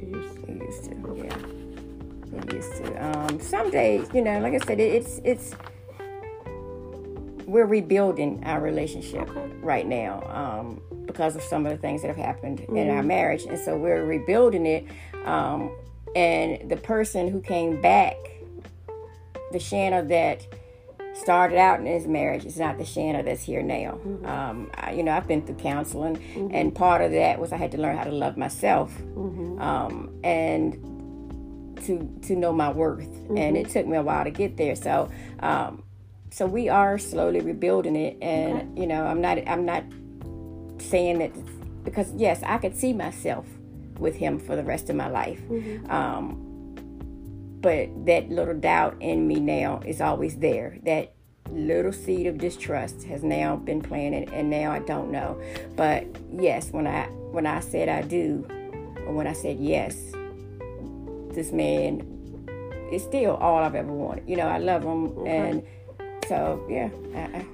It 0.00 0.08
used 0.08 0.34
to. 0.34 0.50
It 0.50 0.62
used 0.62 0.84
to. 0.84 1.14
Yeah. 1.24 2.38
It 2.40 2.52
used 2.52 2.76
to. 2.78 3.06
Um, 3.28 3.40
some 3.40 3.70
days, 3.70 4.08
you 4.12 4.22
know, 4.22 4.40
like 4.40 4.54
I 4.54 4.58
said, 4.66 4.80
it, 4.80 4.92
it's 4.94 5.20
it's 5.24 5.54
we're 7.46 7.66
rebuilding 7.66 8.42
our 8.44 8.60
relationship 8.60 9.28
Okay. 9.30 9.46
right 9.60 9.86
now 9.86 10.22
um, 10.30 10.80
because 11.06 11.36
of 11.36 11.42
some 11.42 11.66
of 11.66 11.72
the 11.72 11.78
things 11.78 12.00
that 12.02 12.08
have 12.08 12.16
happened 12.16 12.60
in 12.60 12.66
Mm-hmm. 12.74 12.96
our 12.96 13.02
marriage, 13.02 13.44
and 13.44 13.58
so 13.58 13.76
we're 13.76 14.04
rebuilding 14.04 14.64
it. 14.66 14.86
Um, 15.24 15.70
and 16.14 16.70
the 16.70 16.76
person 16.76 17.28
who 17.28 17.40
came 17.40 17.80
back, 17.80 18.16
the 19.52 19.58
Shanna 19.58 20.02
that 20.04 20.46
started 21.14 21.58
out 21.58 21.78
in 21.80 21.86
his 21.86 22.06
marriage 22.06 22.44
is 22.44 22.58
not 22.58 22.78
the 22.78 22.84
Shanna 22.84 23.22
that's 23.22 23.42
here 23.42 23.62
now. 23.62 23.98
Mm-hmm. 24.04 24.26
Um, 24.26 24.70
I, 24.74 24.92
you 24.92 25.02
know, 25.02 25.12
I've 25.12 25.28
been 25.28 25.42
through 25.42 25.56
counseling, 25.56 26.16
mm-hmm. 26.16 26.54
and 26.54 26.74
part 26.74 27.02
of 27.02 27.12
that 27.12 27.38
was 27.38 27.52
I 27.52 27.56
had 27.56 27.70
to 27.72 27.78
learn 27.78 27.96
how 27.96 28.04
to 28.04 28.12
love 28.12 28.36
myself, 28.36 28.92
mm-hmm. 28.98 29.60
um, 29.60 30.10
and 30.24 30.74
to 31.84 32.20
to 32.28 32.36
know 32.36 32.52
my 32.52 32.70
worth. 32.70 33.08
And 33.36 33.56
it 33.56 33.70
took 33.70 33.86
me 33.86 33.96
a 33.96 34.02
while 34.02 34.24
to 34.24 34.30
get 34.30 34.56
there. 34.56 34.76
So, 34.76 35.10
um, 35.40 35.82
so 36.30 36.46
we 36.46 36.68
are 36.68 36.98
slowly 36.98 37.40
rebuilding 37.40 37.96
it, 37.96 38.16
and 38.22 38.56
okay. 38.56 38.80
you 38.80 38.86
know, 38.86 39.06
I'm 39.06 39.20
not 39.20 39.38
I'm 39.48 39.64
not 39.64 39.84
saying 40.78 41.18
that 41.18 41.32
because 41.84 42.12
yes, 42.14 42.42
I 42.44 42.58
could 42.58 42.76
see 42.76 42.92
myself 42.92 43.46
with 44.02 44.16
him 44.16 44.38
for 44.38 44.56
the 44.56 44.64
rest 44.64 44.90
of 44.90 44.96
my 44.96 45.08
life. 45.08 45.40
Mm-hmm. 45.48 45.90
Um, 45.90 46.48
but 47.60 47.88
that 48.06 48.28
little 48.28 48.54
doubt 48.54 48.96
in 49.00 49.26
me 49.28 49.38
now 49.40 49.80
is 49.86 50.00
always 50.00 50.36
there. 50.38 50.78
That 50.82 51.14
little 51.50 51.92
seed 51.92 52.26
of 52.26 52.38
distrust 52.38 53.04
has 53.04 53.22
now 53.22 53.56
been 53.56 53.80
planted, 53.80 54.30
and 54.32 54.50
now 54.50 54.72
I 54.72 54.80
don't 54.80 55.10
know. 55.10 55.40
But 55.76 56.06
yes, 56.32 56.70
when 56.70 56.86
I 56.86 57.06
when 57.30 57.46
I 57.46 57.60
said 57.60 57.88
I 57.88 58.02
do, 58.02 58.46
or 59.06 59.14
when 59.14 59.26
I 59.26 59.32
said 59.32 59.58
yes, 59.60 59.96
this 61.30 61.52
man 61.52 62.08
is 62.92 63.02
still 63.02 63.36
all 63.36 63.62
I've 63.62 63.74
ever 63.74 63.92
wanted. 63.92 64.28
You 64.28 64.36
know, 64.36 64.48
I 64.48 64.58
love 64.58 64.82
him, 64.82 65.06
okay. 65.18 65.30
and 65.30 65.62
so 66.26 66.66
yeah. 66.68 66.90
I, 67.14 67.38
I, 67.38 67.46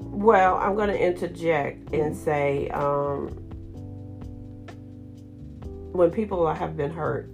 well, 0.00 0.56
I'm 0.56 0.74
going 0.74 0.88
to 0.88 0.98
interject 0.98 1.92
and 1.92 2.16
say, 2.16 2.68
um, 2.70 3.47
when 5.98 6.12
people 6.12 6.46
have 6.46 6.76
been 6.76 6.92
hurt, 6.92 7.28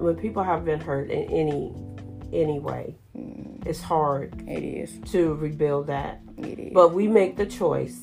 when 0.00 0.16
people 0.16 0.42
have 0.42 0.64
been 0.64 0.80
hurt 0.80 1.10
in 1.10 1.24
any 1.24 1.74
any 2.32 2.58
way, 2.58 2.96
mm. 3.16 3.66
it's 3.66 3.82
hard. 3.82 4.34
It 4.48 4.64
is 4.64 4.98
to 5.12 5.34
rebuild 5.34 5.86
that. 5.88 6.20
It 6.38 6.58
is. 6.58 6.72
But 6.72 6.94
we 6.94 7.06
make 7.06 7.36
the 7.36 7.44
choice. 7.44 8.00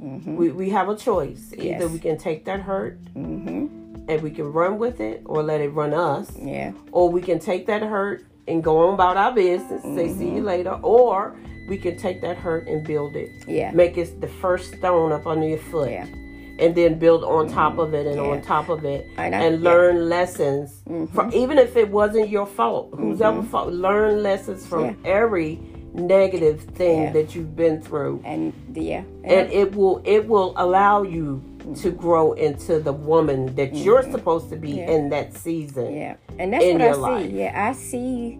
Mm-hmm. 0.00 0.36
We 0.36 0.52
we 0.52 0.70
have 0.70 0.88
a 0.88 0.96
choice. 0.96 1.52
Either 1.52 1.84
yes. 1.84 1.90
we 1.90 1.98
can 1.98 2.16
take 2.16 2.44
that 2.44 2.60
hurt. 2.60 3.02
Mm-hmm. 3.14 3.76
And 4.08 4.22
we 4.22 4.30
can 4.30 4.52
run 4.52 4.78
with 4.78 5.00
it 5.00 5.22
or 5.24 5.42
let 5.42 5.60
it 5.60 5.68
run 5.68 5.92
us. 5.94 6.32
Yeah. 6.36 6.72
Or 6.90 7.08
we 7.10 7.20
can 7.20 7.38
take 7.38 7.66
that 7.66 7.82
hurt 7.82 8.24
and 8.48 8.64
go 8.64 8.88
on 8.88 8.94
about 8.94 9.16
our 9.16 9.32
business, 9.32 9.82
mm-hmm. 9.82 9.96
say 9.96 10.08
see 10.08 10.24
you 10.24 10.42
mm-hmm. 10.42 10.46
later. 10.46 10.72
Or 10.82 11.36
we 11.68 11.76
can 11.76 11.96
take 11.96 12.20
that 12.22 12.36
hurt 12.36 12.66
and 12.66 12.84
build 12.84 13.14
it. 13.14 13.30
Yeah. 13.46 13.70
Make 13.72 13.98
it 13.98 14.20
the 14.20 14.26
first 14.26 14.74
stone 14.74 15.12
up 15.12 15.26
under 15.26 15.46
your 15.46 15.58
foot. 15.58 15.90
Yeah 15.90 16.06
and 16.60 16.74
then 16.74 16.98
build 16.98 17.24
on 17.24 17.48
top 17.48 17.78
of 17.78 17.94
it 17.94 18.06
and 18.06 18.16
yeah. 18.16 18.22
on 18.22 18.42
top 18.42 18.68
of 18.68 18.84
it 18.84 19.08
and 19.16 19.62
learn 19.62 19.96
yeah. 19.96 20.02
lessons 20.02 20.82
mm-hmm. 20.88 21.12
from 21.14 21.32
even 21.32 21.58
if 21.58 21.76
it 21.76 21.88
wasn't 21.88 22.28
your 22.28 22.46
fault 22.46 22.90
who's 22.96 23.18
mm-hmm. 23.18 23.38
ever 23.38 23.42
fault 23.42 23.72
learn 23.72 24.22
lessons 24.22 24.66
from 24.66 24.84
yeah. 24.84 25.10
every 25.10 25.56
negative 25.92 26.60
thing 26.60 27.12
that 27.12 27.34
you've 27.34 27.56
been 27.56 27.82
through 27.82 28.22
and 28.24 28.52
yeah 28.74 29.02
and 29.24 29.50
it 29.50 29.74
will 29.74 30.00
it 30.04 30.26
will 30.26 30.52
allow 30.56 31.02
you 31.02 31.42
to 31.76 31.90
grow 31.90 32.32
into 32.34 32.78
the 32.78 32.92
woman 32.92 33.46
that 33.56 33.72
mm-hmm. 33.72 33.84
you're 33.84 34.02
supposed 34.10 34.48
to 34.50 34.56
be 34.56 34.80
in 34.80 35.08
that 35.08 35.34
season 35.34 35.92
yeah 35.94 36.16
and 36.38 36.52
that's 36.52 36.64
what 36.64 36.82
i 36.82 36.92
see 36.92 37.00
life. 37.00 37.30
yeah 37.32 37.68
i 37.68 37.72
see 37.72 38.38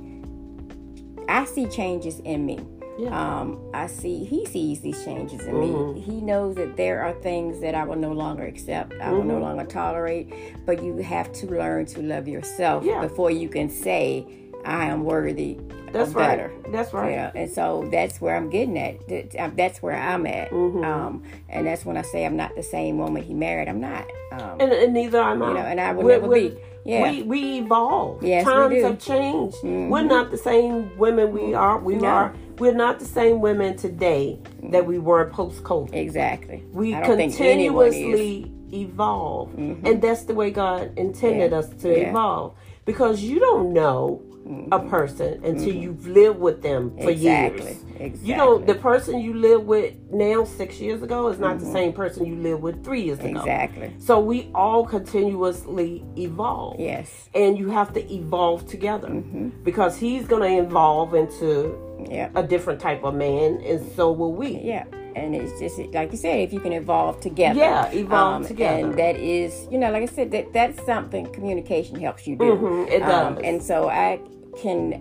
i 1.28 1.44
see 1.44 1.66
changes 1.66 2.20
in 2.20 2.46
me 2.46 2.58
yeah. 3.00 3.40
Um, 3.40 3.58
I 3.72 3.86
see 3.86 4.24
he 4.24 4.44
sees 4.46 4.80
these 4.80 5.04
changes 5.04 5.40
in 5.46 5.54
mm-hmm. 5.54 5.94
me. 5.94 6.00
He 6.00 6.20
knows 6.20 6.56
that 6.56 6.76
there 6.76 7.02
are 7.02 7.12
things 7.14 7.60
that 7.60 7.74
I 7.74 7.84
will 7.84 7.96
no 7.96 8.12
longer 8.12 8.44
accept. 8.44 8.92
I 8.92 8.96
mm-hmm. 8.96 9.12
will 9.12 9.24
no 9.24 9.34
mm-hmm. 9.34 9.42
longer 9.42 9.64
tolerate. 9.64 10.32
But 10.66 10.82
you 10.82 10.96
have 10.98 11.32
to 11.32 11.46
learn 11.46 11.86
to 11.86 12.02
love 12.02 12.28
yourself 12.28 12.84
yeah. 12.84 13.00
before 13.00 13.30
you 13.30 13.48
can 13.48 13.68
say 13.70 14.26
I 14.64 14.86
am 14.86 15.04
worthy. 15.04 15.58
That's 15.92 16.12
right. 16.12 16.36
Better. 16.36 16.52
That's 16.70 16.92
right. 16.92 17.10
Yeah, 17.12 17.32
and 17.34 17.50
so 17.50 17.88
that's 17.90 18.20
where 18.20 18.36
I'm 18.36 18.48
getting 18.48 18.78
at. 18.78 19.40
Um, 19.40 19.54
that's 19.56 19.82
where 19.82 19.96
I'm 19.96 20.26
at. 20.26 20.50
Mm-hmm. 20.50 20.84
Um, 20.84 21.22
and 21.48 21.66
that's 21.66 21.84
when 21.84 21.96
I 21.96 22.02
say 22.02 22.24
I'm 22.24 22.36
not 22.36 22.54
the 22.54 22.62
same 22.62 22.98
woman 22.98 23.22
he 23.22 23.34
married. 23.34 23.68
I'm 23.68 23.80
not. 23.80 24.06
Um, 24.32 24.60
and, 24.60 24.72
and, 24.72 24.94
neither 24.94 25.20
am 25.20 25.42
I. 25.42 25.48
You 25.48 25.54
know, 25.54 25.60
and 25.60 25.80
I 25.80 25.92
will 25.92 26.04
we're, 26.04 26.12
never 26.12 26.28
we're, 26.28 26.50
be. 26.50 26.58
Yeah. 26.84 27.10
We 27.10 27.22
we 27.22 27.58
evolve. 27.58 28.22
Yes, 28.22 28.44
Times 28.44 28.72
we 28.72 28.82
have 28.82 28.98
changed. 28.98 29.56
Mm-hmm. 29.56 29.88
We're 29.90 30.02
not 30.02 30.30
the 30.30 30.38
same 30.38 30.96
women 30.96 31.32
we 31.32 31.54
are. 31.54 31.78
We 31.78 31.96
no. 31.96 32.06
are 32.06 32.34
we're 32.58 32.74
not 32.74 32.98
the 32.98 33.06
same 33.06 33.40
women 33.40 33.76
today 33.76 34.38
that 34.70 34.86
we 34.86 34.98
were 34.98 35.30
post 35.30 35.62
COVID. 35.64 35.94
Exactly. 35.94 36.62
We 36.72 36.92
continuously 36.92 38.52
evolve. 38.72 39.50
Mm-hmm. 39.50 39.86
And 39.86 40.02
that's 40.02 40.24
the 40.24 40.34
way 40.34 40.50
God 40.50 40.92
intended 40.96 41.52
yeah. 41.52 41.58
us 41.58 41.68
to 41.80 41.88
yeah. 41.88 42.10
evolve. 42.10 42.54
Because 42.84 43.22
you 43.22 43.40
don't 43.40 43.72
know 43.72 44.22
mm-hmm. 44.46 44.72
a 44.72 44.88
person 44.88 45.44
until 45.44 45.68
mm-hmm. 45.68 45.82
you've 45.82 46.06
lived 46.06 46.38
with 46.38 46.62
them 46.62 46.96
for 46.96 47.10
exactly. 47.10 47.62
years. 47.62 47.84
Exactly. 47.98 48.28
You 48.28 48.36
know, 48.36 48.58
the 48.58 48.74
person 48.74 49.20
you 49.20 49.34
live 49.34 49.64
with 49.64 49.94
now 50.10 50.44
six 50.44 50.80
years 50.80 51.02
ago 51.02 51.28
is 51.28 51.38
not 51.38 51.58
the 51.58 51.64
mm-hmm. 51.64 51.72
same 51.72 51.92
person 51.92 52.26
you 52.26 52.36
lived 52.36 52.62
with 52.62 52.84
three 52.84 53.02
years 53.02 53.20
ago. 53.20 53.40
Exactly. 53.40 53.92
So 53.98 54.18
we 54.20 54.50
all 54.54 54.86
continuously 54.86 56.04
evolve. 56.16 56.80
Yes. 56.80 57.28
And 57.34 57.58
you 57.58 57.68
have 57.70 57.92
to 57.94 58.12
evolve 58.12 58.66
together 58.66 59.08
mm-hmm. 59.08 59.50
because 59.64 59.98
he's 59.98 60.26
going 60.26 60.42
to 60.42 60.64
evolve 60.64 61.14
into 61.14 61.78
yeah. 62.08 62.30
a 62.34 62.42
different 62.42 62.80
type 62.80 63.04
of 63.04 63.14
man, 63.14 63.60
and 63.64 63.92
so 63.92 64.10
will 64.10 64.32
we. 64.32 64.58
Yeah. 64.58 64.84
And 65.16 65.34
it's 65.34 65.58
just 65.58 65.78
like 65.92 66.12
you 66.12 66.18
said, 66.18 66.40
if 66.40 66.52
you 66.52 66.60
can 66.60 66.72
evolve 66.72 67.20
together. 67.20 67.58
Yeah, 67.58 67.90
evolve 67.92 68.42
um, 68.42 68.46
together. 68.46 68.86
And 68.86 68.98
that 68.98 69.16
is, 69.16 69.66
you 69.70 69.78
know, 69.78 69.90
like 69.90 70.02
I 70.02 70.06
said, 70.06 70.30
that 70.32 70.52
that's 70.52 70.84
something 70.84 71.32
communication 71.32 72.00
helps 72.00 72.26
you 72.26 72.36
do. 72.36 72.44
Mm-hmm, 72.44 72.92
it 72.92 73.02
um, 73.02 73.08
does. 73.08 73.38
Um, 73.38 73.44
and 73.44 73.62
so 73.62 73.88
I 73.88 74.20
can, 74.60 74.92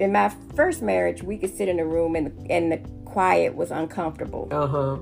in 0.00 0.12
my 0.12 0.32
first 0.54 0.82
marriage, 0.82 1.22
we 1.22 1.38
could 1.38 1.54
sit 1.56 1.68
in 1.68 1.78
a 1.78 1.86
room 1.86 2.16
and 2.16 2.32
and 2.50 2.72
the 2.72 2.78
quiet 3.04 3.54
was 3.54 3.70
uncomfortable. 3.70 4.48
Uh 4.50 4.66
huh. 4.66 4.96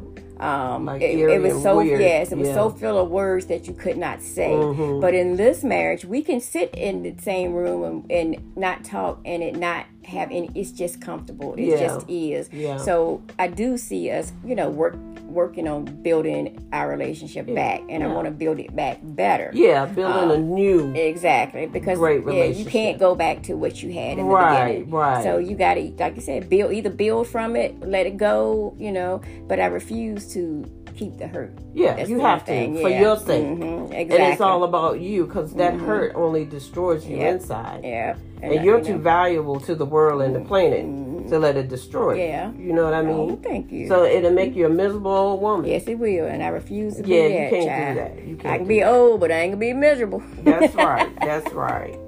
Um, 0.44 0.84
like 0.84 1.00
it, 1.00 1.18
it, 1.18 1.40
was 1.40 1.62
so 1.62 1.78
weird. 1.78 2.00
yes, 2.00 2.30
it 2.30 2.36
was 2.36 2.48
yeah. 2.48 2.54
so 2.54 2.68
full 2.68 2.98
of 2.98 3.08
words 3.08 3.46
that 3.46 3.66
you 3.66 3.72
could 3.72 3.96
not 3.96 4.20
say. 4.20 4.50
Mm-hmm. 4.50 5.00
But 5.00 5.14
in 5.14 5.36
this 5.36 5.64
marriage, 5.64 6.04
we 6.04 6.20
can 6.20 6.38
sit 6.38 6.74
in 6.74 7.02
the 7.02 7.14
same 7.22 7.54
room 7.54 8.04
and, 8.10 8.10
and, 8.10 8.56
not 8.56 8.84
talk, 8.84 9.20
and 9.24 9.42
it 9.42 9.56
not 9.56 9.86
have 10.04 10.30
any. 10.30 10.50
It's 10.54 10.70
just 10.70 11.00
comfortable. 11.00 11.54
It 11.54 11.68
yeah. 11.68 11.76
just 11.78 12.10
is. 12.10 12.50
Yeah. 12.52 12.76
So 12.76 13.22
I 13.38 13.48
do 13.48 13.78
see 13.78 14.10
us, 14.10 14.32
you 14.44 14.54
know, 14.54 14.68
work 14.68 14.96
working 15.34 15.68
on 15.68 15.84
building 16.02 16.66
our 16.72 16.88
relationship 16.88 17.46
yeah. 17.48 17.54
back, 17.54 17.82
and 17.88 18.02
I 18.02 18.06
want 18.06 18.26
to 18.26 18.30
build 18.30 18.58
it 18.60 18.74
back 18.74 19.00
better. 19.02 19.50
Yeah, 19.52 19.84
building 19.86 20.22
um, 20.24 20.30
a 20.30 20.38
new 20.38 20.94
exactly 20.94 21.66
because 21.66 21.98
yeah, 22.00 22.44
you 22.44 22.64
can't 22.64 22.98
go 22.98 23.14
back 23.14 23.42
to 23.44 23.54
what 23.54 23.82
you 23.82 23.92
had 23.92 24.18
in 24.18 24.26
right, 24.26 24.68
the 24.68 24.72
beginning. 24.72 24.90
Right, 24.90 25.22
So 25.22 25.38
you 25.38 25.56
got 25.56 25.74
to, 25.74 25.92
like 25.98 26.16
you 26.16 26.22
said, 26.22 26.48
build 26.48 26.72
either 26.72 26.90
build 26.90 27.26
from 27.26 27.56
it, 27.56 27.78
let 27.80 28.06
it 28.06 28.16
go, 28.16 28.74
you 28.78 28.92
know. 28.92 29.20
But 29.48 29.60
I 29.60 29.66
refuse 29.66 30.32
to 30.34 30.64
keep 30.96 31.18
the 31.18 31.26
hurt. 31.26 31.52
Yeah, 31.72 31.96
That's 31.96 32.08
you 32.08 32.20
have 32.20 32.44
to 32.46 32.80
for 32.80 32.88
your 32.88 33.16
sake. 33.16 33.44
Mm-hmm, 33.44 33.92
exactly. 33.92 34.16
And 34.16 34.32
it's 34.32 34.40
all 34.40 34.64
about 34.64 35.00
you 35.00 35.26
because 35.26 35.54
that 35.54 35.74
mm-hmm. 35.74 35.86
hurt 35.86 36.12
only 36.14 36.44
destroys 36.44 37.06
you 37.06 37.18
yep. 37.18 37.36
inside. 37.36 37.84
Yeah. 37.84 38.16
And, 38.42 38.54
and 38.54 38.64
you're 38.64 38.82
too 38.82 38.98
valuable 38.98 39.58
to 39.60 39.74
the 39.74 39.86
world 39.86 40.22
and 40.22 40.34
the 40.34 40.40
planet 40.40 40.84
mm-hmm. 40.84 41.28
to 41.28 41.38
let 41.38 41.56
it 41.56 41.68
destroy 41.68 42.14
Yeah. 42.14 42.52
You 42.52 42.72
know 42.72 42.84
what 42.84 42.94
I 42.94 43.02
mean? 43.02 43.30
Oh, 43.30 43.40
thank 43.42 43.72
you. 43.72 43.88
So 43.88 44.04
it'll 44.04 44.32
make 44.32 44.54
you 44.54 44.66
a 44.66 44.70
miserable 44.70 45.12
old 45.12 45.42
woman. 45.42 45.68
Yes, 45.68 45.86
it 45.86 45.98
will. 45.98 46.26
And 46.26 46.42
I 46.42 46.48
refuse 46.48 46.96
to 46.96 47.02
be 47.02 47.10
yeah, 47.10 47.28
that. 47.28 47.44
you 47.44 47.50
can't 47.50 47.66
child. 47.66 47.94
do 47.94 48.00
that. 48.00 48.28
You 48.28 48.36
can't. 48.36 48.54
I 48.54 48.58
can 48.58 48.66
be 48.66 48.80
that. 48.80 48.88
old, 48.88 49.20
but 49.20 49.32
I 49.32 49.40
ain't 49.40 49.52
gonna 49.52 49.60
be 49.60 49.72
miserable. 49.72 50.22
That's 50.42 50.74
right. 50.76 51.14
That's 51.20 51.52
right. 51.52 51.98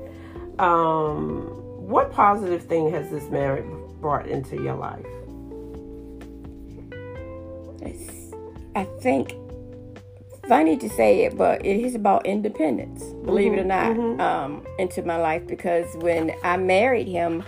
Um, 0.58 1.42
what 1.88 2.12
positive 2.12 2.64
thing 2.64 2.90
has 2.92 3.10
this 3.10 3.28
marriage 3.30 3.66
brought 4.00 4.26
into 4.26 4.56
your 4.56 4.74
life? 4.74 5.04
I 8.76 8.84
think 9.00 9.34
funny 10.46 10.76
to 10.76 10.88
say 10.90 11.24
it, 11.24 11.36
but 11.36 11.64
it 11.64 11.80
is 11.80 11.94
about 11.94 12.26
independence, 12.26 13.02
believe 13.24 13.52
mm-hmm, 13.52 13.58
it 13.58 13.62
or 13.62 13.64
not, 13.64 13.96
mm-hmm. 13.96 14.20
um, 14.20 14.66
into 14.78 15.02
my 15.02 15.16
life 15.16 15.46
because 15.46 15.86
when 15.96 16.32
I 16.44 16.58
married 16.58 17.08
him, 17.08 17.42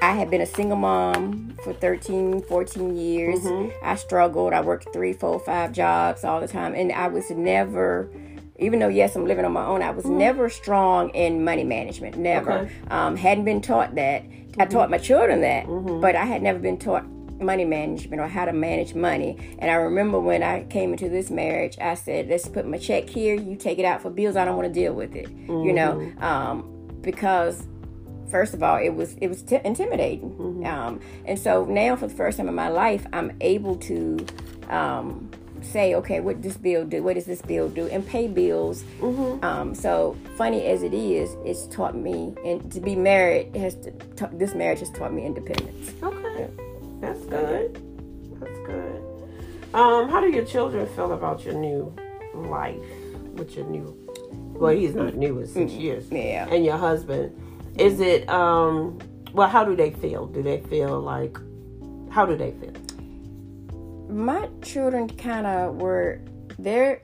I 0.00 0.12
had 0.12 0.30
been 0.30 0.40
a 0.40 0.46
single 0.46 0.78
mom 0.78 1.58
for 1.64 1.72
13, 1.72 2.42
14 2.42 2.96
years. 2.96 3.40
Mm-hmm. 3.40 3.84
I 3.84 3.96
struggled. 3.96 4.52
I 4.52 4.60
worked 4.60 4.92
three, 4.92 5.12
four, 5.12 5.40
five 5.40 5.72
jobs 5.72 6.24
all 6.24 6.40
the 6.40 6.48
time. 6.48 6.74
And 6.74 6.90
I 6.90 7.08
was 7.08 7.28
never, 7.30 8.10
even 8.58 8.78
though, 8.78 8.88
yes, 8.88 9.14
I'm 9.14 9.26
living 9.26 9.44
on 9.44 9.52
my 9.52 9.66
own, 9.66 9.82
I 9.82 9.90
was 9.90 10.06
mm-hmm. 10.06 10.16
never 10.16 10.48
strong 10.48 11.10
in 11.10 11.44
money 11.44 11.64
management. 11.64 12.16
Never. 12.16 12.52
Okay. 12.52 12.72
Um, 12.88 13.16
hadn't 13.16 13.44
been 13.44 13.60
taught 13.60 13.96
that. 13.96 14.24
I 14.58 14.64
taught 14.64 14.90
my 14.90 14.98
children 14.98 15.42
that, 15.42 15.66
mm-hmm. 15.66 16.00
but 16.00 16.16
I 16.16 16.24
had 16.24 16.40
never 16.40 16.58
been 16.58 16.78
taught 16.78 17.04
money 17.40 17.64
management 17.64 18.20
or 18.20 18.28
how 18.28 18.44
to 18.44 18.52
manage 18.52 18.94
money. 18.94 19.36
And 19.58 19.70
I 19.70 19.74
remember 19.74 20.18
when 20.18 20.42
I 20.42 20.64
came 20.64 20.92
into 20.92 21.08
this 21.08 21.30
marriage, 21.30 21.76
I 21.80 21.94
said, 21.94 22.28
let's 22.28 22.48
put 22.48 22.66
my 22.66 22.78
check 22.78 23.08
here. 23.08 23.34
You 23.34 23.56
take 23.56 23.78
it 23.78 23.84
out 23.84 24.02
for 24.02 24.10
bills. 24.10 24.36
I 24.36 24.44
don't 24.44 24.56
want 24.56 24.68
to 24.68 24.74
deal 24.74 24.94
with 24.94 25.14
it, 25.14 25.26
mm-hmm. 25.26 25.66
you 25.66 25.72
know, 25.72 25.94
mm-hmm. 25.94 26.22
um, 26.22 26.98
because 27.00 27.66
first 28.30 28.54
of 28.54 28.62
all, 28.62 28.76
it 28.76 28.90
was 28.90 29.14
it 29.20 29.28
was 29.28 29.42
t- 29.42 29.60
intimidating. 29.64 30.30
Mm-hmm. 30.30 30.66
Um, 30.66 31.00
and 31.24 31.38
so 31.38 31.64
now, 31.64 31.96
for 31.96 32.06
the 32.06 32.14
first 32.14 32.38
time 32.38 32.48
in 32.48 32.54
my 32.54 32.68
life, 32.68 33.06
I'm 33.12 33.36
able 33.40 33.76
to 33.76 34.24
um, 34.68 35.30
say, 35.62 35.94
okay, 35.94 36.20
what 36.20 36.42
this 36.42 36.56
bill 36.56 36.84
do? 36.84 37.02
What 37.02 37.14
does 37.14 37.26
this 37.26 37.42
bill 37.42 37.68
do? 37.68 37.86
And 37.88 38.06
pay 38.06 38.28
bills. 38.28 38.82
Mm-hmm. 39.00 39.44
Um, 39.44 39.74
so 39.74 40.16
funny 40.36 40.64
as 40.66 40.82
it 40.82 40.94
is, 40.94 41.36
it's 41.44 41.66
taught 41.66 41.96
me, 41.96 42.34
and 42.44 42.70
to 42.72 42.80
be 42.80 42.94
married 42.94 43.54
has 43.56 43.74
to, 43.76 43.90
ta- 44.16 44.30
this 44.32 44.54
marriage 44.54 44.80
has 44.80 44.90
taught 44.90 45.12
me 45.12 45.26
independence. 45.26 45.92
Okay, 46.02 46.48
that's 47.00 47.24
good. 47.26 47.74
That's 48.40 48.58
good. 48.66 49.02
Um, 49.74 50.08
how 50.08 50.20
do 50.20 50.30
your 50.30 50.44
children 50.44 50.86
feel 50.94 51.12
about 51.12 51.44
your 51.44 51.54
new 51.54 51.94
life 52.34 52.80
with 53.34 53.56
your 53.56 53.66
new? 53.66 53.96
Well, 54.54 54.74
he's 54.74 54.94
not 54.94 55.14
new; 55.14 55.38
it's 55.38 55.52
six 55.52 55.72
years. 55.72 56.10
Yeah. 56.10 56.48
And 56.50 56.64
your 56.64 56.76
husband, 56.76 57.34
is 57.78 58.00
it? 58.00 58.28
Um, 58.28 58.98
well, 59.32 59.48
how 59.48 59.64
do 59.64 59.76
they 59.76 59.90
feel? 59.90 60.26
Do 60.26 60.42
they 60.42 60.60
feel 60.60 61.00
like? 61.00 61.38
How 62.10 62.26
do 62.26 62.36
they 62.36 62.50
feel? 62.52 62.72
my 64.10 64.48
children 64.62 65.08
kind 65.08 65.46
of 65.46 65.76
were 65.76 66.20
their 66.58 67.02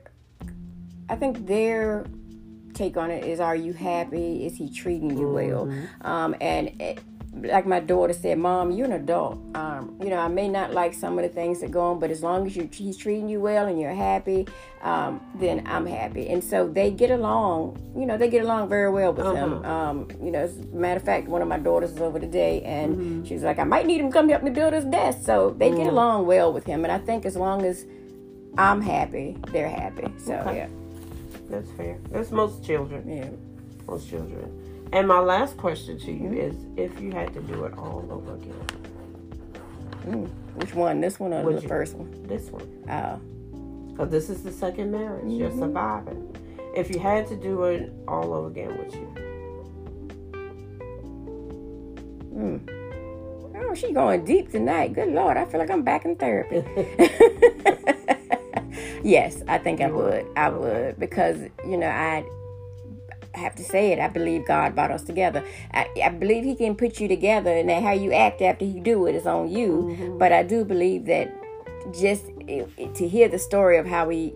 i 1.09 1.15
think 1.15 1.47
their 1.47 2.05
take 2.73 2.97
on 2.97 3.09
it 3.09 3.23
is 3.23 3.39
are 3.39 3.55
you 3.55 3.73
happy 3.73 4.45
is 4.45 4.55
he 4.57 4.69
treating 4.69 5.17
you 5.17 5.29
well 5.29 5.71
um, 6.01 6.35
and 6.41 6.69
it, 6.81 6.99
like 7.43 7.65
my 7.65 7.79
daughter 7.79 8.13
said 8.13 8.37
mom 8.37 8.71
you're 8.71 8.85
an 8.85 8.93
adult. 8.93 9.39
Um, 9.55 9.95
you 10.01 10.09
know 10.09 10.17
i 10.17 10.27
may 10.27 10.47
not 10.47 10.73
like 10.73 10.93
some 10.93 11.17
of 11.19 11.23
the 11.23 11.29
things 11.29 11.61
that 11.61 11.71
go 11.71 11.81
on 11.91 11.99
but 11.99 12.11
as 12.11 12.21
long 12.23 12.45
as 12.47 12.55
you 12.55 12.69
he's 12.71 12.97
treating 12.97 13.27
you 13.29 13.39
well 13.39 13.65
and 13.67 13.79
you're 13.79 13.93
happy 13.93 14.47
um, 14.81 15.19
then 15.35 15.63
i'm 15.67 15.85
happy. 15.85 16.29
And 16.29 16.43
so 16.43 16.67
they 16.67 16.91
get 16.91 17.11
along 17.11 17.77
you 17.95 18.05
know 18.05 18.17
they 18.17 18.29
get 18.29 18.43
along 18.43 18.69
very 18.69 18.89
well 18.91 19.13
with 19.13 19.25
him. 19.35 19.65
Um, 19.65 20.07
you 20.21 20.31
know 20.31 20.39
as 20.39 20.57
a 20.57 20.63
matter 20.75 20.97
of 20.99 21.03
fact 21.05 21.27
one 21.27 21.41
of 21.41 21.47
my 21.47 21.57
daughters 21.59 21.91
is 21.91 21.99
over 21.99 22.19
today 22.19 22.61
and 22.63 23.27
she's 23.27 23.43
like 23.43 23.59
i 23.59 23.63
might 23.63 23.85
need 23.85 23.99
him 24.01 24.07
to 24.07 24.13
come 24.13 24.29
help 24.29 24.43
me 24.43 24.51
build 24.51 24.73
his 24.73 24.85
desk 24.85 25.19
so 25.25 25.55
they 25.57 25.69
get 25.71 25.87
along 25.87 26.25
well 26.25 26.51
with 26.53 26.65
him 26.65 26.83
and 26.85 26.91
i 26.91 26.97
think 26.97 27.25
as 27.25 27.35
long 27.35 27.63
as 27.65 27.85
i'm 28.57 28.81
happy 28.81 29.37
they're 29.51 29.69
happy. 29.69 30.07
So 30.17 30.33
Okay. 30.33 30.67
That's 31.49 31.69
fair. 31.71 31.97
That's 32.11 32.31
most 32.31 32.63
children. 32.65 33.07
yeah 33.07 33.15
yeah. 33.25 33.29
Most 33.87 34.09
children. 34.09 34.51
And 34.93 35.07
my 35.07 35.19
last 35.19 35.57
question 35.57 35.99
to 35.99 36.11
you 36.11 36.31
is: 36.33 36.55
If 36.77 36.99
you 36.99 37.11
had 37.11 37.33
to 37.33 37.41
do 37.41 37.65
it 37.65 37.77
all 37.77 38.05
over 38.09 38.35
again, 38.35 38.65
Mm. 40.07 40.29
which 40.55 40.73
one 40.73 41.01
this 41.01 41.19
one 41.19 41.33
or 41.33 41.43
Would 41.43 41.57
the 41.57 41.61
you? 41.63 41.67
first 41.67 41.95
one 41.95 42.09
this 42.27 42.49
one, 42.49 42.63
oh 42.89 43.19
because 43.89 44.09
this 44.11 44.29
is 44.29 44.43
the 44.43 44.51
second 44.51 44.91
marriage, 44.91 45.25
you're 45.27 45.51
surviving. 45.51 46.33
If 46.75 46.93
you 46.93 46.99
had 46.99 47.25
to 47.27 47.35
do 47.35 47.63
it 47.63 47.91
all 48.07 48.31
over 48.31 48.47
again, 48.47 48.77
would 48.77 48.93
you? 48.93 49.07
Oh, 53.59 53.73
she 53.73 53.91
going 53.91 54.23
deep 54.23 54.51
tonight. 54.51 54.93
Good 54.93 55.09
Lord, 55.09 55.35
I 55.35 55.45
feel 55.45 55.59
like 55.59 55.71
I'm 55.71 55.81
back 55.81 56.05
in 56.05 56.15
therapy. 56.15 56.63
yes, 59.03 59.41
I 59.47 59.57
think 59.57 59.81
I 59.81 59.89
would. 59.89 60.25
I 60.35 60.49
would 60.49 60.99
because 60.99 61.37
you 61.65 61.77
know 61.77 61.89
I 61.89 62.23
have 63.37 63.55
to 63.55 63.63
say 63.63 63.91
it. 63.91 63.99
I 63.99 64.07
believe 64.07 64.45
God 64.45 64.75
brought 64.75 64.91
us 64.91 65.03
together. 65.03 65.43
I, 65.73 65.87
I 66.03 66.09
believe 66.09 66.43
He 66.43 66.55
can 66.55 66.75
put 66.75 66.99
you 66.99 67.07
together, 67.07 67.51
and 67.51 67.69
that 67.69 67.83
how 67.83 67.93
you 67.93 68.11
act 68.13 68.41
after 68.41 68.65
He 68.65 68.79
do 68.79 69.05
it 69.07 69.15
is 69.15 69.25
on 69.25 69.49
you. 69.49 70.15
But 70.19 70.31
I 70.31 70.43
do 70.43 70.65
believe 70.65 71.05
that 71.05 71.33
just 71.97 72.25
it, 72.47 72.69
it- 72.77 72.95
to 72.95 73.07
hear 73.07 73.27
the 73.27 73.39
story 73.39 73.77
of 73.77 73.85
how 73.85 74.07
we. 74.07 74.33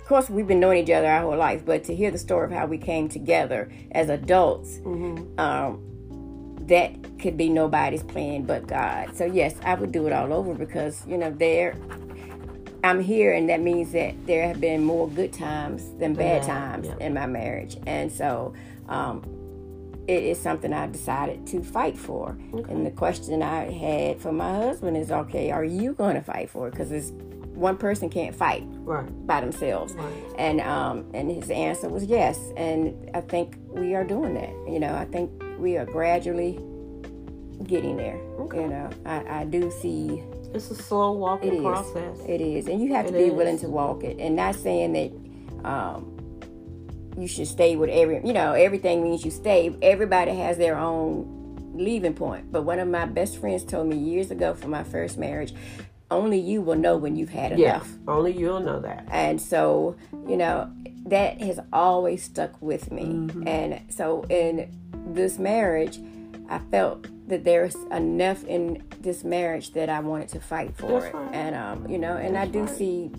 Of 0.00 0.08
course, 0.08 0.28
we've 0.28 0.46
been 0.46 0.60
knowing 0.60 0.82
each 0.84 0.90
other 0.90 1.06
our 1.08 1.22
whole 1.22 1.36
life, 1.36 1.64
but 1.64 1.84
to 1.84 1.94
hear 1.94 2.10
the 2.10 2.18
story 2.18 2.44
of 2.44 2.52
how 2.52 2.66
we 2.66 2.76
came 2.76 3.08
together 3.08 3.70
as 3.92 4.10
adults, 4.10 4.80
um, 5.38 5.80
that 6.66 7.18
could 7.18 7.36
be 7.38 7.48
nobody's 7.48 8.02
plan 8.02 8.42
but 8.42 8.66
God. 8.66 9.16
So 9.16 9.24
yes, 9.24 9.54
I 9.64 9.74
would 9.74 9.92
do 9.92 10.06
it 10.06 10.12
all 10.12 10.32
over 10.34 10.52
because 10.54 11.06
you 11.06 11.16
know 11.16 11.30
there, 11.30 11.74
I'm 12.84 13.00
here, 13.00 13.32
and 13.32 13.48
that 13.48 13.60
means 13.60 13.92
that 13.92 14.26
there 14.26 14.46
have 14.46 14.60
been 14.60 14.84
more 14.84 15.08
good 15.08 15.32
times 15.32 15.90
than 15.98 16.14
bad 16.14 16.42
Yeah, 16.42 16.54
times 16.54 16.86
yeah. 16.86 17.06
in 17.06 17.14
my 17.14 17.26
marriage, 17.26 17.76
and 17.86 18.12
so 18.12 18.52
um, 18.88 19.22
it 20.06 20.22
is 20.22 20.38
something 20.38 20.72
I 20.72 20.86
decided 20.86 21.46
to 21.48 21.62
fight 21.62 21.96
for. 21.96 22.36
And 22.68 22.84
the 22.86 22.90
question 22.90 23.42
I 23.42 23.70
had 23.72 24.20
for 24.20 24.32
my 24.32 24.54
husband 24.54 24.96
is, 24.98 25.10
okay, 25.10 25.50
are 25.50 25.64
you 25.64 25.94
going 25.94 26.14
to 26.14 26.20
fight 26.20 26.50
for 26.50 26.68
it? 26.68 26.72
Because 26.72 26.92
it's 26.92 27.10
one 27.54 27.76
person 27.78 28.10
can't 28.10 28.34
fight 28.34 28.64
Right. 28.66 29.26
by 29.26 29.40
themselves. 29.40 29.94
Right. 29.94 30.12
And 30.38 30.60
um, 30.60 31.06
and 31.14 31.30
his 31.30 31.48
answer 31.50 31.88
was 31.88 32.04
yes. 32.04 32.38
And 32.56 33.10
I 33.14 33.20
think 33.22 33.56
we 33.68 33.94
are 33.94 34.04
doing 34.04 34.34
that. 34.34 34.50
You 34.70 34.78
know, 34.80 34.94
I 34.94 35.06
think 35.06 35.30
we 35.58 35.76
are 35.78 35.86
gradually 35.86 36.58
getting 37.62 37.96
there. 37.96 38.20
You 38.52 38.68
know, 38.68 38.90
I, 39.06 39.40
I 39.40 39.44
do 39.44 39.70
see 39.70 40.22
It's 40.54 40.70
a 40.70 40.74
slow 40.74 41.12
walking 41.12 41.52
it 41.52 41.56
is. 41.56 41.62
process. 41.62 42.18
It 42.28 42.40
is, 42.40 42.66
and 42.68 42.80
you 42.82 42.94
have 42.94 43.06
to 43.08 43.14
It 43.18 43.24
be 43.24 43.30
willing 43.30 43.58
to 43.58 43.68
walk 43.68 44.04
it. 44.04 44.18
And 44.18 44.36
not 44.36 44.54
saying 44.54 44.92
that 44.92 45.68
um, 45.68 46.10
you 47.18 47.26
should 47.26 47.48
stay 47.48 47.76
with 47.76 47.90
every. 47.90 48.20
You 48.24 48.32
know, 48.32 48.52
everything 48.52 49.02
means 49.02 49.24
you 49.24 49.30
stay. 49.30 49.74
Everybody 49.82 50.32
has 50.36 50.56
their 50.58 50.76
own 50.78 51.72
leaving 51.74 52.14
point. 52.14 52.52
But 52.52 52.62
one 52.62 52.78
of 52.78 52.88
my 52.88 53.04
best 53.06 53.38
friends 53.38 53.64
told 53.64 53.88
me 53.88 53.96
years 53.96 54.30
ago 54.30 54.54
for 54.54 54.68
my 54.68 54.84
first 54.84 55.18
marriage, 55.18 55.52
only 56.10 56.38
you 56.38 56.62
will 56.62 56.76
know 56.76 56.96
when 56.96 57.16
you've 57.16 57.30
had 57.30 57.58
Yeah. 57.58 57.76
enough. 57.76 57.92
Only 58.06 58.32
you'll 58.32 58.60
know 58.60 58.80
that. 58.80 59.06
And 59.10 59.40
so, 59.40 59.96
you 60.28 60.36
know, 60.36 60.70
that 61.06 61.40
has 61.40 61.58
always 61.72 62.22
stuck 62.22 62.60
with 62.62 62.92
me. 62.92 63.02
Mm-hmm. 63.04 63.48
And 63.48 63.80
so, 63.92 64.22
in 64.30 64.70
this 65.12 65.38
marriage, 65.38 65.98
I 66.48 66.58
felt 66.70 67.06
that 67.28 67.44
there's 67.44 67.74
enough 67.90 68.44
in 68.44 68.82
this 69.00 69.24
marriage 69.24 69.72
that 69.72 69.88
I 69.88 70.00
wanted 70.00 70.28
to 70.30 70.40
fight 70.40 70.76
for 70.76 71.00
That's 71.00 71.06
it. 71.06 71.14
right. 71.14 71.34
And, 71.34 71.54
um, 71.56 71.88
you 71.88 71.98
know, 71.98 72.16
and 72.16 72.36
I 72.36 72.46
do 72.46 72.66
see 72.68 73.10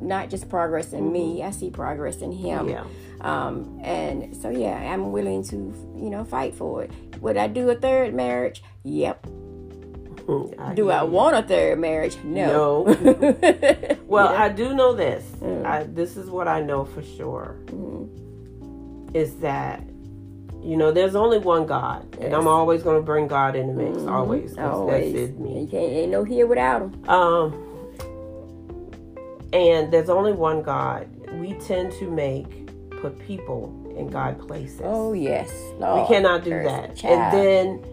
not 0.00 0.30
just 0.30 0.48
progress 0.48 0.92
in 0.92 1.12
me, 1.12 1.42
I 1.42 1.50
see 1.50 1.70
progress 1.70 2.18
in 2.18 2.32
him. 2.32 2.66
Mm-hmm. 2.66 2.70
Yeah. 2.70 2.84
Um, 3.20 3.80
and 3.82 4.34
so, 4.36 4.48
yeah, 4.48 4.76
I'm 4.92 5.12
willing 5.12 5.42
to, 5.48 5.56
you 5.96 6.08
know, 6.10 6.24
fight 6.24 6.54
for 6.54 6.84
it. 6.84 6.90
Would 7.20 7.36
I 7.36 7.48
do 7.48 7.68
a 7.70 7.74
third 7.74 8.14
marriage? 8.14 8.62
Yep. 8.84 9.26
Mm, 9.26 10.58
I 10.60 10.74
Do 10.74 10.90
I 10.90 11.02
want 11.02 11.36
a 11.36 11.42
third 11.42 11.78
marriage? 11.78 12.16
No. 12.24 12.86
Well, 14.10 14.28
I 14.34 14.48
do 14.48 14.74
know 14.74 14.92
this. 14.92 15.24
Mm. 15.38 15.64
I, 15.64 15.84
this 15.84 16.16
is 16.16 16.28
what 16.28 16.48
I 16.48 16.60
know 16.60 16.84
for 16.84 17.00
sure. 17.00 17.58
Mm-hmm. 17.66 19.14
Is 19.14 19.36
that 19.36 19.84
you 20.62 20.76
know 20.76 20.92
there's 20.92 21.14
only 21.14 21.38
one 21.38 21.66
God, 21.66 22.16
and 22.20 22.34
I'm 22.34 22.46
always 22.48 22.82
going 22.82 22.96
to 22.96 23.02
bring 23.02 23.26
God 23.28 23.56
in 23.56 23.68
the 23.68 23.72
mix. 23.82 23.98
Always. 24.02 24.52
Mm-hmm. 24.52 24.64
Always. 24.64 25.12
that's 25.14 25.30
it. 25.30 25.38
Me. 25.40 25.62
You 25.62 25.66
can't, 25.66 25.92
ain't 25.92 26.10
no 26.12 26.24
here 26.24 26.46
without 26.46 26.82
him. 26.82 27.08
Um. 27.08 27.66
And 29.52 29.92
there's 29.92 30.08
only 30.08 30.32
one 30.32 30.62
God. 30.62 31.08
We 31.40 31.54
tend 31.54 31.92
to 31.94 32.08
make 32.10 32.66
put 33.00 33.18
people 33.26 33.74
in 33.96 34.08
God 34.08 34.38
places. 34.46 34.80
Oh 34.84 35.12
yes, 35.12 35.50
we 35.74 36.06
cannot 36.06 36.44
do 36.44 36.50
that. 36.50 37.02
And 37.04 37.32
then, 37.32 37.84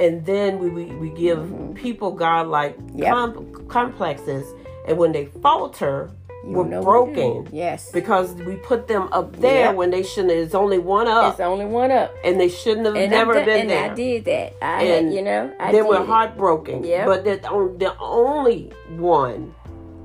and 0.00 0.26
then 0.26 0.58
we 0.58 0.68
we, 0.68 0.84
we 0.96 1.10
give 1.10 1.74
people 1.74 2.10
God-like 2.12 2.76
Yep. 2.94 3.12
com- 3.14 3.66
complexes, 3.68 4.44
and 4.86 4.98
when 4.98 5.12
they 5.12 5.26
falter, 5.42 6.10
we're 6.46 6.64
know 6.64 6.80
what 6.82 7.06
to 7.06 7.12
broken 7.12 7.48
Yes, 7.52 7.90
because 7.92 8.32
we 8.34 8.56
put 8.56 8.86
them 8.88 9.08
up 9.12 9.34
there 9.36 9.66
Yep. 9.66 9.74
when 9.76 9.90
they 9.90 10.02
shouldn't. 10.02 10.32
It's 10.32 10.54
only 10.54 10.78
one 10.78 11.08
up, 11.08 11.32
it's 11.32 11.40
only 11.40 11.64
one 11.66 11.90
up. 11.90 12.14
and 12.24 12.38
they 12.40 12.48
shouldn't 12.48 12.86
have 12.86 12.94
And 12.96 13.10
never 13.10 13.34
done- 13.34 13.44
been 13.44 13.60
and 13.62 13.70
there. 13.70 13.90
I 13.90 13.94
did 13.94 14.24
that. 14.26 14.52
I 14.62 14.82
And 14.82 15.06
had, 15.06 15.14
you 15.14 15.22
know, 15.22 15.50
I 15.58 15.72
did 15.72 15.84
we're 15.86 16.04
heartbroken. 16.04 16.84
Yeah. 16.84 17.04
But 17.06 17.24
the, 17.24 17.36
the 17.78 17.92
only 18.00 18.72
one 18.96 19.54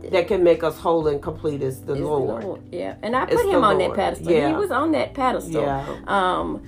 that 0.10 0.28
can 0.28 0.44
make 0.44 0.64
us 0.64 0.78
whole 0.80 1.08
and 1.08 1.22
complete 1.22 1.62
is 1.62 1.82
the 1.82 1.94
It's 1.94 2.02
the 2.02 2.08
Lord. 2.08 2.62
Yeah, 2.72 2.96
and 3.04 3.16
I 3.16 3.24
It's 3.26 3.36
put 3.36 3.46
him 3.46 3.62
the 3.62 3.68
on 3.68 3.78
that 3.78 3.94
pedestal. 3.94 4.32
Yeah. 4.32 4.48
He 4.48 4.54
was 4.56 4.72
on 4.72 4.92
that 4.94 5.14
pedestal. 5.14 5.62
Yeah. 5.62 5.86
Um, 6.08 6.62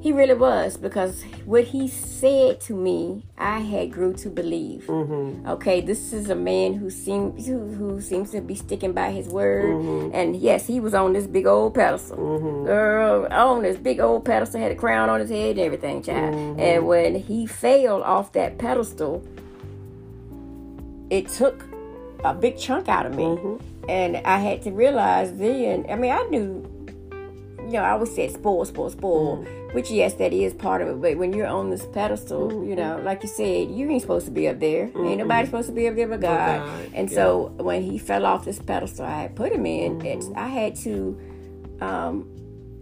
he 0.00 0.12
really 0.12 0.34
was 0.34 0.76
because 0.78 1.22
what 1.44 1.64
he 1.64 1.86
said 1.88 2.60
to 2.62 2.74
me, 2.74 3.24
I 3.36 3.58
had 3.60 3.92
grew 3.92 4.12
to 4.14 4.30
believe. 4.30 4.84
Mm-hmm. 4.86 5.46
Okay, 5.48 5.80
this 5.82 6.12
is 6.12 6.30
a 6.30 6.34
man 6.34 6.74
who 6.74 6.88
seems 6.90 7.46
who, 7.46 7.72
who 7.74 8.00
seems 8.00 8.30
to 8.30 8.40
be 8.40 8.54
sticking 8.54 8.92
by 8.92 9.10
his 9.10 9.28
word, 9.28 9.66
Mm-hmm. 9.66 10.14
and 10.14 10.36
yes, 10.36 10.66
he 10.66 10.80
was 10.80 10.94
on 10.94 11.12
this 11.12 11.26
big 11.26 11.46
old 11.46 11.74
pedestal. 11.74 12.64
Girl, 12.64 13.26
on 13.30 13.62
this 13.62 13.76
big 13.76 14.00
old 14.00 14.24
pedestal, 14.24 14.60
had 14.60 14.72
a 14.72 14.74
crown 14.76 15.10
on 15.10 15.20
his 15.20 15.30
head 15.30 15.50
and 15.58 15.60
everything, 15.60 16.02
child. 16.02 16.34
Mm-hmm. 16.34 16.60
And 16.60 16.86
when 16.86 17.14
he 17.16 17.46
fell 17.46 18.02
off 18.02 18.32
that 18.32 18.56
pedestal, 18.58 19.22
it 21.10 21.28
took 21.28 21.64
a 22.24 22.34
big 22.34 22.56
chunk 22.58 22.88
out 22.88 23.06
of 23.06 23.14
me, 23.14 23.24
Mm-hmm. 23.24 23.90
and 23.90 24.16
I 24.18 24.38
had 24.38 24.62
to 24.62 24.70
realize 24.70 25.36
then. 25.36 25.86
I 25.90 25.96
mean, 25.96 26.12
I 26.12 26.22
knew 26.24 26.69
you 27.70 27.76
know, 27.78 27.84
I 27.84 27.90
always 27.90 28.12
said 28.14 28.30
spoil, 28.32 28.64
spoil, 28.64 28.90
spoil, 28.90 29.36
Mm. 29.38 29.74
which 29.74 29.90
yes, 29.90 30.14
that 30.14 30.32
is 30.32 30.52
part 30.54 30.82
of 30.82 30.88
it. 30.88 31.00
But 31.00 31.16
when 31.18 31.32
you're 31.32 31.46
on 31.46 31.70
this 31.70 31.86
pedestal, 31.86 32.48
Mm-hmm. 32.50 32.68
you 32.68 32.76
know, 32.76 33.00
like 33.04 33.22
you 33.22 33.28
said, 33.28 33.70
you 33.70 33.88
ain't 33.90 34.02
supposed 34.02 34.26
to 34.26 34.32
be 34.32 34.48
up 34.48 34.58
there. 34.58 34.90
Ain't 34.96 35.18
nobody 35.18 35.46
supposed 35.46 35.68
to 35.68 35.74
be 35.74 35.86
up 35.88 35.94
there 35.94 36.08
but 36.08 36.20
God. 36.20 36.60
God, 36.66 36.90
And 36.94 37.10
so 37.10 37.52
when 37.58 37.82
he 37.82 37.96
fell 37.98 38.26
off 38.26 38.44
this 38.44 38.58
pedestal, 38.58 39.06
I 39.06 39.22
had 39.22 39.36
put 39.36 39.52
him 39.52 39.64
in. 39.66 39.98
Mm-hmm. 40.00 40.32
I 40.36 40.48
had 40.48 40.74
to, 40.86 41.18
um, 41.80 42.28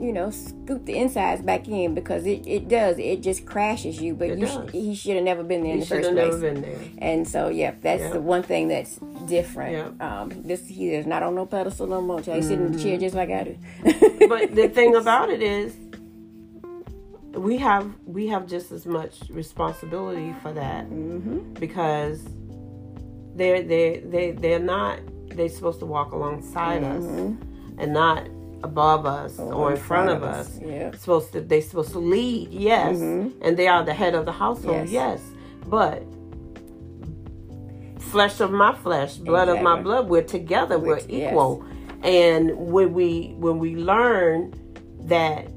you 0.00 0.12
know, 0.12 0.30
scoop 0.30 0.84
the 0.84 0.96
insides 0.96 1.42
back 1.42 1.66
in 1.68 1.94
because 1.94 2.24
it, 2.24 2.46
it 2.46 2.68
does. 2.68 2.98
It 2.98 3.20
just 3.22 3.44
crashes 3.46 4.00
you. 4.00 4.14
But 4.14 4.30
It 4.30 4.38
you 4.38 4.46
sh- 4.46 4.72
he 4.72 4.94
should 4.94 5.16
have 5.16 5.24
never 5.24 5.42
been 5.42 5.62
there 5.64 5.72
in 5.72 5.78
He 5.78 5.84
the 5.84 5.86
first 5.86 6.10
place. 6.12 6.34
never 6.34 6.38
been 6.40 6.62
there. 6.62 6.78
And 6.98 7.26
so, 7.26 7.48
yeah, 7.48 7.74
that's 7.82 8.02
Yeah. 8.02 8.12
the 8.12 8.20
one 8.20 8.42
thing 8.42 8.68
that's 8.68 9.00
different. 9.26 9.72
Yeah. 10.00 10.20
Um, 10.22 10.30
this 10.44 10.66
he 10.68 10.90
is 10.94 11.06
not 11.06 11.22
on 11.22 11.34
no 11.34 11.46
pedestal 11.46 11.86
no 11.88 12.00
more. 12.00 12.20
He's 12.20 12.46
sitting 12.46 12.66
in 12.66 12.72
the 12.72 12.78
chair 12.82 12.96
just 12.98 13.14
like 13.16 13.30
I 13.30 13.42
do. 13.44 13.56
but 14.28 14.54
the 14.54 14.68
thing 14.68 14.94
about 15.02 15.30
it 15.30 15.42
is 15.42 15.74
we 17.34 17.56
have 17.58 17.92
we 18.06 18.26
have 18.28 18.46
just 18.46 18.72
as 18.72 18.86
much 18.86 19.20
responsibility 19.30 20.34
for 20.42 20.52
that 20.52 20.84
hmm 20.86 21.38
because 21.54 22.24
they're 23.36 23.62
they 23.62 23.98
they 24.04 24.30
they're 24.32 24.58
not 24.58 24.98
they're 25.28 25.48
supposed 25.48 25.78
to 25.78 25.86
walk 25.86 26.12
alongside 26.12 26.82
us 26.82 27.04
and 27.04 27.92
not 27.92 28.26
above 28.62 29.06
us 29.06 29.36
oh, 29.38 29.52
or, 29.52 29.72
in 29.72 29.76
front, 29.76 30.10
of 30.10 30.22
us. 30.22 30.58
Yeah. 30.60 30.90
Supposed 30.92 31.32
to 31.32 31.40
they're 31.40 31.62
supposed 31.62 31.92
to 31.92 31.98
lead, 31.98 32.50
yes, 32.50 32.96
mm-hmm. 32.96 33.42
and 33.42 33.56
they 33.56 33.68
are 33.68 33.84
the 33.84 33.94
head 33.94 34.14
of 34.14 34.26
the 34.26 34.32
household, 34.32 34.88
Yes. 34.88 34.90
yes, 34.90 35.20
but 35.66 36.02
flesh 37.98 38.40
of 38.40 38.50
my 38.50 38.74
flesh, 38.74 39.16
blood 39.16 39.48
of 39.48 39.62
my 39.62 39.80
blood, 39.80 40.08
we're 40.08 40.22
together, 40.22 40.78
we're, 40.78 40.96
We're- 40.96 41.04
yes. 41.08 41.30
equal, 41.30 41.64
and 42.02 42.56
when 42.56 42.92
we 42.92 43.34
when 43.36 43.58
we 43.58 43.76
learn 43.76 44.54
that 45.00 45.48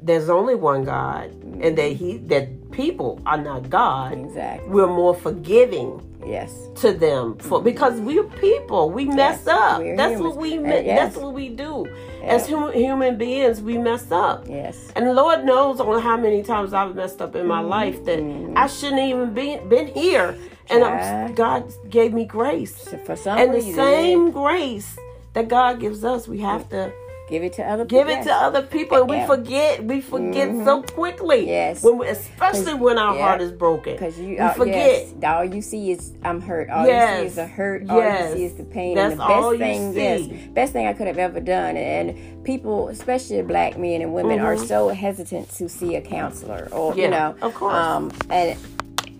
there's 0.00 0.28
only 0.28 0.54
one 0.54 0.84
God 0.84 1.30
and 1.30 1.78
that 1.78 1.92
mm-hmm. 1.92 2.04
he 2.04 2.16
that 2.18 2.70
people 2.72 3.20
are 3.26 3.38
not 3.38 3.70
God, 3.70 4.12
Exactly. 4.12 4.68
we're 4.68 4.86
more 4.86 5.14
forgiving 5.14 6.13
Yes. 6.26 6.68
to 6.76 6.92
them 6.92 7.36
for 7.38 7.62
because 7.62 8.00
we're 8.00 8.24
people. 8.24 8.90
We 8.90 9.04
mess 9.06 9.42
Yes, 9.46 9.48
up. 9.48 9.82
That's 9.96 10.14
humans. 10.14 10.20
what 10.20 10.36
we 10.36 10.58
Uh, 10.58 10.62
yes. 10.62 10.84
that's 11.14 11.16
what 11.16 11.32
we 11.34 11.48
do. 11.50 11.86
As 12.22 12.48
hum- 12.48 12.72
human 12.72 13.18
beings 13.18 13.60
we 13.60 13.76
mess 13.78 14.10
up. 14.10 14.46
Yes. 14.48 14.90
and 14.96 15.14
lord 15.14 15.44
knows 15.44 15.78
on 15.80 16.00
how 16.00 16.16
many 16.16 16.42
times 16.42 16.72
i've 16.72 16.94
messed 16.96 17.20
up 17.20 17.36
in 17.36 17.46
my 17.46 17.60
Mm-hmm. 17.60 17.68
life 17.78 18.04
that 18.06 18.20
i 18.56 18.66
shouldn't 18.66 19.02
even 19.02 19.34
be 19.34 19.58
been 19.68 19.88
here. 19.88 20.36
And 20.70 20.82
I'm, 20.82 21.34
god 21.34 21.62
gave 21.90 22.12
me 22.14 22.24
grace. 22.24 22.74
So 22.90 22.96
for 23.06 23.16
some 23.16 23.36
and 23.38 23.52
the 23.52 23.60
same 23.60 24.30
grace 24.30 24.96
that 25.34 25.46
god 25.48 25.78
gives 25.80 26.04
us 26.04 26.26
we 26.26 26.38
have 26.40 26.68
to 26.70 26.90
give 27.28 27.42
it 27.42 27.52
to 27.54 27.62
other 27.62 27.84
give 27.84 28.06
people. 28.06 28.20
it 28.22 28.24
to 28.24 28.32
other 28.34 28.62
people 28.62 28.98
and 28.98 29.08
we 29.10 29.24
forget 29.26 29.82
we 29.84 30.00
forget 30.00 30.48
so 30.64 30.82
quickly 30.82 31.46
Yes. 31.48 31.82
when 31.82 31.98
we, 31.98 32.06
especially 32.08 32.74
when 32.74 32.98
our 32.98 33.14
Yeah. 33.16 33.22
heart 33.22 33.40
is 33.40 33.50
broken 33.52 33.94
Because 33.94 34.18
you 34.18 34.28
we 34.28 34.38
uh, 34.38 34.52
forget 34.52 35.06
Yes, 35.06 35.14
all 35.24 35.44
you 35.44 35.62
see 35.62 35.90
is 35.92 36.12
I'm 36.22 36.40
hurt. 36.40 36.68
All 36.70 36.86
Yes. 36.86 37.10
you 37.16 37.20
see 37.22 37.26
is 37.28 37.34
the 37.36 37.46
hurt. 37.46 37.88
All 37.88 37.96
Yes. 37.98 38.30
you 38.30 38.36
see 38.36 38.44
is 38.44 38.54
the 38.54 38.64
pain. 38.64 38.94
That's 38.94 39.12
and 39.12 39.20
the 39.20 39.24
best 39.26 39.42
all 39.42 39.52
you 39.52 39.58
thing, 39.58 39.92
see. 39.94 40.00
yes, 40.00 40.48
best 40.52 40.72
thing 40.74 40.86
I 40.86 40.92
could 40.92 41.06
have 41.06 41.18
ever 41.18 41.40
done. 41.40 41.76
And 41.76 42.44
people, 42.44 42.88
especially 42.88 43.40
black 43.42 43.78
men 43.78 44.02
and 44.02 44.12
women, 44.14 44.38
are 44.40 44.56
so 44.56 44.88
hesitant 44.88 45.50
to 45.56 45.68
see 45.68 45.96
a 45.96 46.00
counselor 46.00 46.68
or 46.72 46.90
Mm-hmm. 46.90 46.98
Yeah, 46.98 47.04
you 47.04 47.10
know, 47.10 47.34
of 47.42 47.54
course. 47.54 47.74
Um, 47.74 48.12
and 48.30 48.58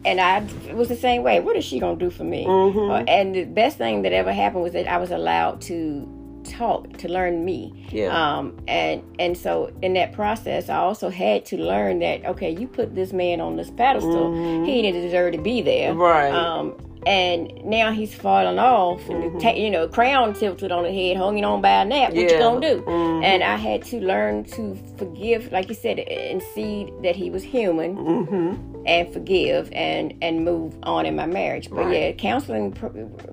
and 0.06 0.20
I 0.20 0.44
was 0.74 0.88
the 0.88 0.96
same 0.96 1.22
way. 1.22 1.40
What 1.40 1.56
is 1.56 1.64
she 1.64 1.80
gonna 1.80 1.96
do 1.96 2.10
for 2.10 2.24
me? 2.24 2.44
Mm-hmm. 2.44 2.90
Uh, 2.90 3.04
and 3.08 3.34
the 3.34 3.44
best 3.44 3.78
thing 3.78 4.02
that 4.02 4.12
ever 4.12 4.32
happened 4.34 4.62
was 4.62 4.72
that 4.74 4.86
I 4.86 4.98
was 4.98 5.10
allowed 5.10 5.62
to 5.62 6.06
talk 6.44 6.96
to 6.98 7.08
learn 7.08 7.44
me 7.44 7.72
Yeah. 7.90 8.08
um 8.38 8.56
and 8.68 9.02
and 9.18 9.36
so 9.36 9.72
in 9.82 9.94
that 9.94 10.12
process 10.12 10.68
i 10.68 10.76
also 10.76 11.08
had 11.10 11.44
to 11.46 11.56
learn 11.56 11.98
that 12.00 12.24
okay 12.26 12.50
you 12.50 12.66
put 12.68 12.94
this 12.94 13.12
man 13.12 13.40
on 13.40 13.56
this 13.56 13.70
pedestal 13.70 14.32
he 14.64 14.82
didn't 14.82 15.02
deserve 15.02 15.32
to 15.32 15.38
be 15.40 15.60
there 15.62 15.90
Mm-hmm. 15.92 16.00
Right. 16.00 16.32
um 16.32 16.74
and 17.06 17.52
now 17.64 17.92
he's 17.92 18.14
falling 18.14 18.58
off 18.58 19.00
and 19.10 19.22
Mm-hmm. 19.24 19.38
the 19.38 19.42
ta- 19.44 19.56
you 19.56 19.70
know 19.70 19.86
crown 19.88 20.32
tilted 20.32 20.72
on 20.72 20.84
the 20.84 20.92
head 20.92 21.16
hanging 21.16 21.44
on 21.44 21.60
by 21.60 21.82
a 21.82 21.84
nap 21.84 22.12
what 22.14 22.22
you 22.22 22.38
gonna 22.38 22.60
do 22.60 22.80
Mhm. 22.82 23.22
and 23.24 23.42
i 23.42 23.56
had 23.56 23.82
to 23.84 24.00
learn 24.00 24.44
to 24.44 24.76
forgive 24.96 25.52
like 25.52 25.68
you 25.68 25.74
said 25.74 25.98
and 25.98 26.42
see 26.54 26.90
that 27.02 27.14
he 27.16 27.28
was 27.30 27.42
human 27.42 27.96
mm-hmm. 27.96 28.73
And 28.86 29.12
forgive 29.12 29.70
and 29.72 30.14
and 30.22 30.44
move 30.44 30.74
on 30.82 31.06
in 31.06 31.16
my 31.16 31.26
marriage. 31.26 31.68
But 31.70 31.86
Right. 31.86 31.94
yeah, 31.96 32.12
counseling 32.12 32.72
pr- 32.72 32.88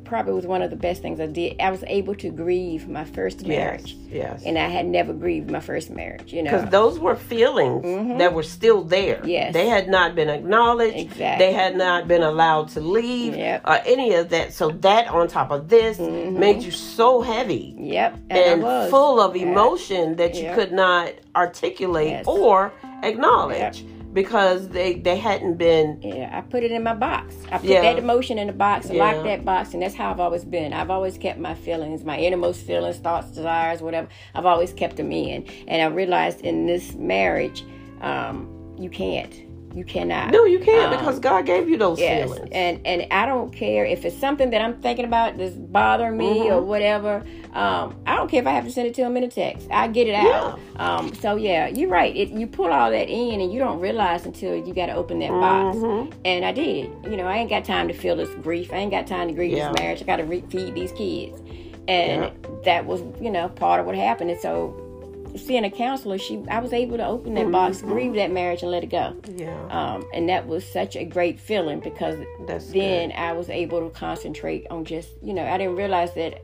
probably 0.05 0.33
was 0.33 0.45
one 0.47 0.61
of 0.61 0.69
the 0.69 0.75
best 0.75 1.01
things 1.01 1.19
I 1.19 1.27
did. 1.27 1.59
I 1.61 1.71
was 1.71 1.83
able 1.87 2.15
to 2.15 2.29
grieve 2.29 2.87
my 2.87 3.03
first 3.03 3.45
marriage, 3.45 3.95
yes 4.09 4.43
and 4.45 4.57
I 4.57 4.67
had 4.67 4.85
never 4.85 5.13
grieved 5.13 5.49
my 5.51 5.59
first 5.59 5.89
marriage. 5.89 6.33
You 6.33 6.43
know, 6.43 6.51
because 6.51 6.69
those 6.69 6.99
were 6.99 7.15
feelings 7.15 8.17
that 8.19 8.33
were 8.33 8.43
still 8.43 8.83
there. 8.83 9.17
Mm-hmm. 9.17 9.27
Yes. 9.29 9.53
they 9.53 9.67
had 9.67 9.87
not 9.89 10.15
been 10.15 10.29
acknowledged. 10.29 10.95
Exactly. 10.97 11.45
They 11.45 11.53
had 11.53 11.75
not 11.75 12.07
been 12.07 12.23
allowed 12.23 12.69
to 12.69 12.81
leave 12.81 13.35
Yep. 13.35 13.61
or 13.67 13.79
any 13.85 14.13
of 14.15 14.29
that. 14.29 14.53
So 14.53 14.69
that 14.69 15.07
on 15.07 15.27
top 15.27 15.51
of 15.51 15.69
this 15.69 15.97
Mm-hmm. 15.97 16.39
made 16.39 16.63
you 16.63 16.71
so 16.71 17.21
heavy 17.21 17.75
yep, 17.77 18.17
and, 18.29 18.63
and 18.63 18.89
full 18.89 19.19
of 19.21 19.35
Yeah. 19.35 19.43
emotion 19.47 20.15
that 20.15 20.35
you 20.35 20.43
Yep. 20.43 20.55
could 20.55 20.71
not 20.71 21.11
articulate 21.35 22.09
Yes. 22.09 22.25
or 22.27 22.71
acknowledge 23.03 23.83
because 24.13 24.69
they 24.69 24.95
they 24.95 25.17
hadn't 25.17 25.55
been. 25.57 25.99
Yeah, 26.01 26.29
I 26.33 26.41
put 26.41 26.63
it 26.63 26.71
in 26.71 26.83
my 26.83 26.93
box. 26.93 27.35
I 27.51 27.57
put 27.57 27.65
Yeah. 27.69 27.81
that 27.81 27.97
emotion 27.97 28.37
in 28.37 28.47
the 28.47 28.53
box, 28.53 28.89
Yeah. 28.89 29.03
locked 29.03 29.23
that 29.23 29.45
box, 29.45 29.73
and 29.73 29.81
that's 29.81 29.95
how 29.95 30.11
I've 30.11 30.19
always 30.19 30.43
been. 30.45 30.73
I've 30.73 30.89
always 30.89 31.17
kept 31.17 31.39
my 31.39 31.53
feelings, 31.53 32.03
my 32.03 32.17
innermost 32.17 32.65
feelings, 32.65 32.97
thoughts, 32.97 33.31
desires, 33.31 33.81
whatever. 33.81 34.07
I've 34.35 34.45
always 34.45 34.73
kept 34.73 34.97
them 34.97 35.11
in, 35.11 35.45
and 35.67 35.81
I 35.81 35.85
realized 35.93 36.41
in 36.41 36.65
this 36.65 36.93
marriage, 36.95 37.63
um, 38.01 38.47
you 38.79 38.89
can't, 38.89 39.33
you 39.73 39.83
cannot. 39.85 40.31
No, 40.31 40.45
you 40.45 40.59
can't 40.59 40.91
Um, 40.93 40.99
because 40.99 41.19
God 41.19 41.45
gave 41.45 41.69
you 41.69 41.77
those 41.77 41.99
Yes, 41.99 42.29
feelings. 42.29 42.49
and 42.51 42.79
and 42.85 43.07
I 43.11 43.25
don't 43.25 43.51
care 43.53 43.85
if 43.85 44.03
it's 44.05 44.17
something 44.17 44.49
that 44.51 44.61
I'm 44.61 44.75
thinking 44.81 45.05
about 45.05 45.37
that's 45.37 45.55
bothering 45.55 46.17
me 46.17 46.25
Mm-hmm. 46.41 46.53
or 46.53 46.61
whatever. 46.61 47.23
Um, 47.53 47.95
I 48.07 48.15
don't 48.15 48.29
care 48.31 48.41
if 48.41 48.47
I 48.47 48.51
have 48.51 48.63
to 48.65 48.71
send 48.71 48.87
it 48.87 48.93
to 48.95 49.01
him 49.01 49.17
in 49.17 49.23
a 49.23 49.27
text. 49.27 49.67
I 49.71 49.87
get 49.87 50.07
it 50.07 50.15
out. 50.15 50.59
Um, 50.77 51.13
so 51.15 51.35
yeah, 51.35 51.67
you're 51.67 51.89
right. 51.89 52.15
It, 52.15 52.29
you 52.29 52.47
pull 52.47 52.71
all 52.71 52.89
that 52.91 53.09
in, 53.09 53.41
and 53.41 53.51
you 53.51 53.59
don't 53.59 53.79
realize 53.79 54.25
until 54.25 54.55
you 54.55 54.73
got 54.73 54.85
to 54.87 54.93
open 54.93 55.19
that 55.19 55.29
box. 55.31 55.77
Mm-hmm. 55.77 56.11
And 56.25 56.45
I 56.45 56.51
did. 56.53 56.89
You 57.03 57.17
know, 57.17 57.25
I 57.27 57.37
ain't 57.37 57.49
got 57.49 57.65
time 57.65 57.87
to 57.89 57.93
feel 57.93 58.15
this 58.15 58.29
grief. 58.41 58.71
I 58.71 58.77
ain't 58.77 58.91
got 58.91 59.05
time 59.07 59.27
to 59.27 59.33
grieve 59.33 59.51
Yeah. 59.51 59.69
this 59.71 59.79
marriage. 59.81 60.01
I 60.01 60.05
got 60.05 60.17
to 60.17 60.23
re- 60.23 60.43
feed 60.49 60.75
these 60.75 60.91
kids, 60.93 61.39
and 61.87 62.23
Yeah. 62.23 62.29
that 62.65 62.85
was 62.85 63.01
you 63.21 63.29
know 63.31 63.49
part 63.49 63.79
of 63.79 63.85
what 63.85 63.95
happened. 63.95 64.31
And 64.31 64.39
so. 64.39 64.75
Seeing 65.37 65.63
a 65.63 65.71
counselor, 65.71 66.17
she 66.17 66.43
I 66.49 66.59
was 66.59 66.73
able 66.73 66.97
to 66.97 67.05
open 67.05 67.33
that 67.35 67.51
box, 67.51 67.77
Mm-hmm. 67.77 67.89
grieve 67.89 68.13
that 68.15 68.31
marriage, 68.31 68.61
and 68.63 68.71
let 68.71 68.83
it 68.83 68.89
go. 68.89 69.15
yeah, 69.35 69.55
Um, 69.69 70.05
and 70.13 70.27
that 70.29 70.47
was 70.47 70.65
such 70.65 70.95
a 70.95 71.05
great 71.05 71.39
feeling 71.39 71.79
because 71.79 72.17
that's 72.47 72.71
then 72.71 73.11
I 73.13 73.33
was 73.33 73.49
able 73.49 73.79
to 73.81 73.89
concentrate 73.97 74.67
on 74.69 74.85
just, 74.85 75.09
you 75.21 75.33
know, 75.33 75.45
I 75.45 75.57
didn't 75.57 75.75
realize 75.75 76.13
that, 76.15 76.41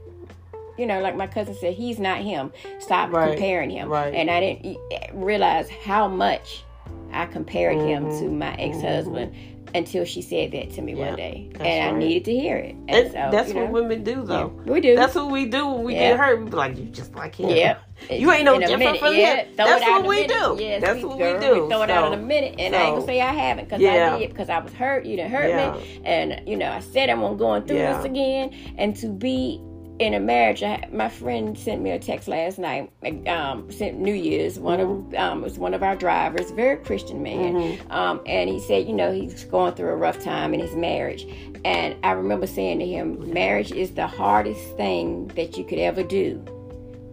you 0.78 0.86
know, 0.86 1.02
like 1.02 1.16
my 1.16 1.28
cousin 1.28 1.56
said, 1.56 1.74
he's 1.74 2.00
not 2.00 2.20
him. 2.20 2.52
Stop 2.80 3.12
Right, 3.12 3.32
comparing 3.32 3.70
him. 3.70 3.90
right. 3.90 4.14
And 4.14 4.30
I 4.30 4.40
didn't 4.40 4.78
realize 5.14 5.70
how 5.70 6.08
much 6.08 6.64
I 7.12 7.26
compared 7.26 7.78
him 7.78 8.06
Mm-hmm. 8.06 8.20
to 8.20 8.30
my 8.32 8.54
ex 8.56 8.82
husband 8.82 9.34
until 9.76 10.06
she 10.06 10.22
said 10.22 10.52
that 10.52 10.72
to 10.72 10.82
me 10.82 10.94
Yeah, 10.94 11.08
one 11.08 11.16
day. 11.16 11.50
And 11.60 11.96
I 11.96 11.98
needed 11.98 12.26
to 12.26 12.32
hear 12.34 12.58
it. 12.58 12.76
And, 12.88 12.90
And 12.92 13.12
so, 13.12 13.30
that's 13.32 13.50
you 13.50 13.56
what 13.56 13.72
women 13.72 14.04
do, 14.04 14.24
though. 14.24 14.48
we 14.66 14.82
do. 14.82 14.96
That's 14.96 15.16
what 15.16 15.30
we 15.32 15.46
do 15.46 15.68
when 15.68 15.84
we 15.84 15.94
Yeah. 15.94 16.12
get 16.12 16.20
hurt. 16.20 16.40
We 16.40 16.50
be 16.50 16.56
like, 16.56 16.78
you 16.78 16.86
just 16.86 17.16
like 17.16 17.36
him. 17.36 17.50
Yep. 17.50 17.82
You 18.12 18.32
ain't 18.32 18.46
no 18.46 18.60
different 18.60 19.00
from 19.00 19.14
yeah, 19.16 19.38
him. 19.38 19.56
That's 19.56 19.82
what 19.84 20.06
we 20.08 20.22
minute. 20.22 20.28
do. 20.30 20.58
Yes, 20.60 20.82
That's 20.82 20.98
we, 20.98 21.06
what 21.06 21.18
girl, 21.18 21.34
we 21.34 21.40
do. 21.40 21.64
We 21.64 21.70
throw 21.70 21.82
it 21.82 21.90
out 21.90 22.14
in 22.14 22.20
a 22.20 22.22
minute, 22.22 22.56
and 22.60 22.76
I 22.76 22.84
ain't 22.84 22.96
gonna 22.96 23.08
say 23.08 23.20
I 23.22 23.34
haven't 23.34 23.66
because 23.66 23.82
Yeah. 23.82 24.14
I 24.14 24.20
did 24.20 24.30
because 24.30 24.50
I 24.50 24.60
was 24.60 24.72
hurt. 24.72 25.06
You 25.06 25.16
didn't 25.18 25.32
hurt 25.32 25.50
Yeah. 25.50 25.72
me, 25.72 26.02
and 26.06 26.48
you 26.48 26.58
know 26.58 26.70
I 26.70 26.80
said 26.80 27.10
I'm 27.10 27.38
going 27.38 27.64
through 27.64 27.78
Yeah. 27.78 27.98
this 27.98 28.06
again, 28.06 28.52
and 28.78 28.96
to 28.98 29.08
be 29.08 29.60
in 30.00 30.14
a 30.14 30.20
marriage. 30.20 30.62
I, 30.64 30.88
my 30.92 31.10
friend 31.10 31.58
sent 31.58 31.82
me 31.82 31.92
a 31.92 32.00
text 32.00 32.28
last 32.28 32.60
night. 32.60 32.92
Um, 33.28 33.72
sent 33.72 33.98
New 34.00 34.14
Year's. 34.14 34.60
One 34.60 34.80
Mm-hmm. 34.80 35.16
of 35.16 35.20
um, 35.22 35.42
was 35.42 35.58
one 35.58 35.74
of 35.74 35.82
our 35.84 35.96
drivers, 35.96 36.52
very 36.52 36.78
Christian 36.78 37.24
man, 37.24 37.54
Mm-hmm. 37.56 37.92
um, 37.92 38.22
and 38.26 38.50
he 38.50 38.60
said, 38.60 38.88
you 38.88 38.94
know, 38.94 39.12
he's 39.12 39.44
going 39.46 39.74
through 39.74 39.90
a 39.90 39.96
rough 39.96 40.20
time 40.24 40.54
in 40.54 40.60
his 40.60 40.76
marriage. 40.76 41.26
And 41.66 41.96
I 42.04 42.12
remember 42.12 42.46
saying 42.48 42.80
to 42.80 42.86
him, 42.86 43.34
marriage 43.34 43.72
is 43.72 43.92
the 43.92 44.08
hardest 44.08 44.62
thing 44.78 45.28
that 45.30 45.58
you 45.58 45.64
could 45.66 45.80
ever 45.80 46.04
do 46.04 46.44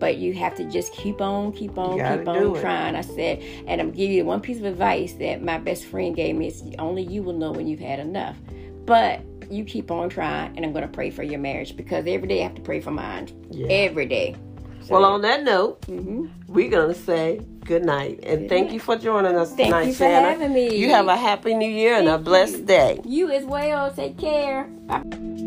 but 0.01 0.17
you 0.19 0.35
have 0.35 0.55
to 0.57 0.65
just 0.71 0.93
keep 0.93 1.21
on, 1.23 1.51
keep 1.53 1.79
on, 1.79 1.93
keep 1.93 2.29
on 2.29 2.61
trying. 2.61 2.95
I 2.95 3.01
said, 3.01 3.39
and 3.67 3.81
I'm 3.81 3.91
giving 3.93 4.15
you 4.17 4.25
one 4.27 4.41
piece 4.41 4.59
of 4.59 4.65
advice 4.65 5.15
that 5.15 5.41
my 5.43 5.57
best 5.57 5.87
friend 5.87 6.15
gave 6.15 6.35
me. 6.37 6.49
It's 6.49 6.63
only 6.79 7.05
you 7.05 7.23
will 7.23 7.33
know 7.33 7.53
when 7.53 7.67
you've 7.67 7.81
had 7.81 8.01
enough. 8.01 8.37
But 8.87 9.21
you 9.51 9.65
keep 9.65 9.91
on 9.91 10.09
trying, 10.09 10.57
and 10.57 10.65
I'm 10.65 10.73
going 10.73 10.83
to 10.87 10.93
pray 10.93 11.11
for 11.11 11.23
your 11.23 11.39
marriage 11.39 11.77
because 11.77 12.07
every 12.07 12.29
day 12.29 12.41
I 12.41 12.45
have 12.45 12.55
to 12.55 12.63
pray 12.63 12.81
for 12.81 12.91
mine. 12.91 13.29
Yeah. 13.51 13.67
Every 13.69 14.07
day. 14.07 14.37
So, 14.83 14.95
Well, 14.95 15.05
on 15.07 15.23
that 15.23 15.45
note, 15.45 15.81
mhm. 15.83 16.29
we're 16.47 16.69
gonna 16.71 16.93
say 16.95 17.41
good 17.65 17.87
night 17.87 18.21
and 18.23 18.51
thank 18.51 18.71
you 18.71 18.79
for 18.79 18.97
joining 18.97 19.35
us 19.35 19.49
Thank 19.55 19.69
tonight, 19.71 19.87
you 19.87 19.93
for 19.95 19.99
Shanna. 20.05 20.29
having 20.29 20.53
me. 20.53 20.77
You 20.77 20.91
have 20.91 21.09
a 21.09 21.17
happy 21.17 21.55
new 21.55 21.71
year 21.71 21.95
and 21.95 22.07
a 22.07 22.19
blessed 22.19 22.59
you. 22.59 22.65
day. 22.67 23.01
you 23.03 23.31
as 23.31 23.45
well. 23.47 23.91
Take 23.91 24.19
care. 24.19 24.65
Bye. 24.87 25.41